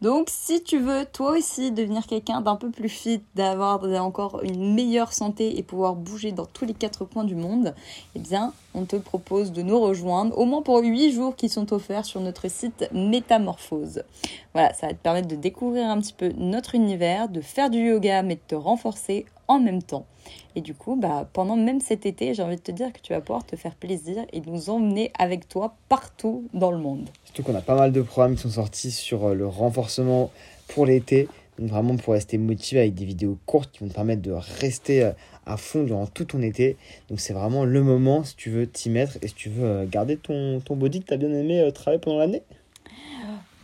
Donc, 0.00 0.28
si 0.30 0.62
tu 0.62 0.78
veux 0.78 1.04
toi 1.12 1.32
aussi 1.32 1.72
devenir 1.72 2.06
quelqu'un 2.06 2.40
d'un 2.40 2.54
peu 2.54 2.70
plus 2.70 2.88
fit, 2.88 3.20
d'avoir 3.34 3.82
encore 4.00 4.42
une 4.44 4.74
meilleure 4.74 5.12
santé 5.12 5.58
et 5.58 5.64
pouvoir 5.64 5.96
bouger 5.96 6.30
dans 6.30 6.46
tous 6.46 6.64
les 6.64 6.74
quatre 6.74 7.04
coins 7.04 7.24
du 7.24 7.34
monde, 7.34 7.74
eh 8.14 8.20
bien, 8.20 8.52
on 8.74 8.84
te 8.84 8.94
propose 8.94 9.50
de 9.50 9.62
nous 9.62 9.80
rejoindre, 9.80 10.38
au 10.38 10.44
moins 10.44 10.62
pour 10.62 10.78
8 10.78 11.10
jours 11.10 11.34
qui 11.34 11.48
sont 11.48 11.72
offerts 11.72 12.04
sur 12.04 12.20
notre 12.20 12.48
site 12.48 12.88
Métamorphose. 12.92 14.04
Voilà, 14.52 14.72
ça 14.72 14.86
va 14.86 14.92
te 14.92 15.02
permettre 15.02 15.26
de 15.26 15.34
découvrir 15.34 15.90
un 15.90 16.00
petit 16.00 16.14
peu 16.16 16.32
notre 16.36 16.76
univers, 16.76 17.28
de 17.28 17.40
faire 17.40 17.68
du 17.68 17.80
yoga, 17.88 18.22
mais 18.22 18.36
de 18.36 18.40
te 18.46 18.54
renforcer 18.54 19.26
en 19.48 19.58
même 19.58 19.82
temps. 19.82 20.06
Et 20.54 20.60
du 20.60 20.74
coup, 20.74 20.96
bah, 20.96 21.28
pendant 21.32 21.56
même 21.56 21.80
cet 21.80 22.06
été, 22.06 22.34
j'ai 22.34 22.42
envie 22.42 22.56
de 22.56 22.60
te 22.60 22.70
dire 22.70 22.92
que 22.92 23.00
tu 23.00 23.12
vas 23.12 23.20
pouvoir 23.20 23.44
te 23.44 23.56
faire 23.56 23.74
plaisir 23.74 24.24
et 24.32 24.40
nous 24.40 24.70
emmener 24.70 25.10
avec 25.18 25.48
toi 25.48 25.74
partout 25.88 26.44
dans 26.52 26.70
le 26.70 26.78
monde. 26.78 27.08
Surtout 27.24 27.42
qu'on 27.42 27.54
a 27.54 27.62
pas 27.62 27.74
mal 27.74 27.92
de 27.92 28.02
programmes 28.02 28.36
qui 28.36 28.42
sont 28.42 28.50
sortis 28.50 28.90
sur 28.90 29.26
euh, 29.26 29.34
le 29.34 29.46
renforcement 29.46 30.30
pour 30.68 30.86
l'été. 30.86 31.28
Donc 31.58 31.70
vraiment 31.70 31.96
pour 31.96 32.12
rester 32.12 32.38
motivé 32.38 32.82
avec 32.82 32.94
des 32.94 33.04
vidéos 33.04 33.36
courtes 33.44 33.72
qui 33.72 33.80
vont 33.80 33.88
te 33.88 33.94
permettre 33.94 34.22
de 34.22 34.30
rester 34.30 35.02
euh, 35.02 35.12
à 35.44 35.56
fond 35.56 35.82
durant 35.82 36.06
tout 36.06 36.24
ton 36.24 36.42
été. 36.42 36.76
Donc 37.08 37.18
c'est 37.18 37.32
vraiment 37.32 37.64
le 37.64 37.82
moment 37.82 38.22
si 38.22 38.36
tu 38.36 38.50
veux 38.50 38.66
t'y 38.66 38.90
mettre 38.90 39.18
et 39.22 39.28
si 39.28 39.34
tu 39.34 39.48
veux 39.48 39.64
euh, 39.64 39.86
garder 39.86 40.16
ton, 40.16 40.60
ton 40.60 40.76
body 40.76 41.00
que 41.00 41.06
tu 41.06 41.14
as 41.14 41.16
bien 41.16 41.32
aimé 41.32 41.68
travailler 41.74 42.00
pendant 42.00 42.18
l'année. 42.18 42.42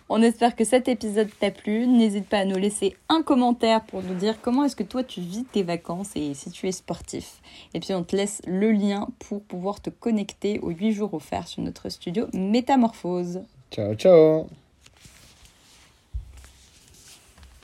On 0.08 0.22
espère 0.22 0.54
que 0.54 0.64
cet 0.64 0.88
épisode 0.88 1.28
t'a 1.40 1.50
plu. 1.50 1.86
N'hésite 1.86 2.28
pas 2.28 2.38
à 2.38 2.44
nous 2.44 2.58
laisser 2.58 2.96
un 3.08 3.22
commentaire 3.22 3.82
pour 3.84 4.02
nous 4.02 4.14
dire 4.14 4.40
comment 4.42 4.64
est-ce 4.64 4.76
que 4.76 4.82
toi 4.82 5.02
tu 5.02 5.20
vis 5.20 5.44
tes 5.44 5.62
vacances 5.62 6.10
et 6.14 6.34
si 6.34 6.50
tu 6.50 6.68
es 6.68 6.72
sportif. 6.72 7.40
Et 7.72 7.80
puis 7.80 7.94
on 7.94 8.04
te 8.04 8.14
laisse 8.14 8.42
le 8.46 8.70
lien 8.72 9.08
pour 9.18 9.42
pouvoir 9.42 9.80
te 9.80 9.90
connecter 9.90 10.60
aux 10.60 10.70
8 10.70 10.92
jours 10.92 11.14
offerts 11.14 11.48
sur 11.48 11.62
notre 11.62 11.88
studio 11.88 12.26
Métamorphose. 12.32 13.42
Ciao 13.70 13.94
ciao 13.94 14.63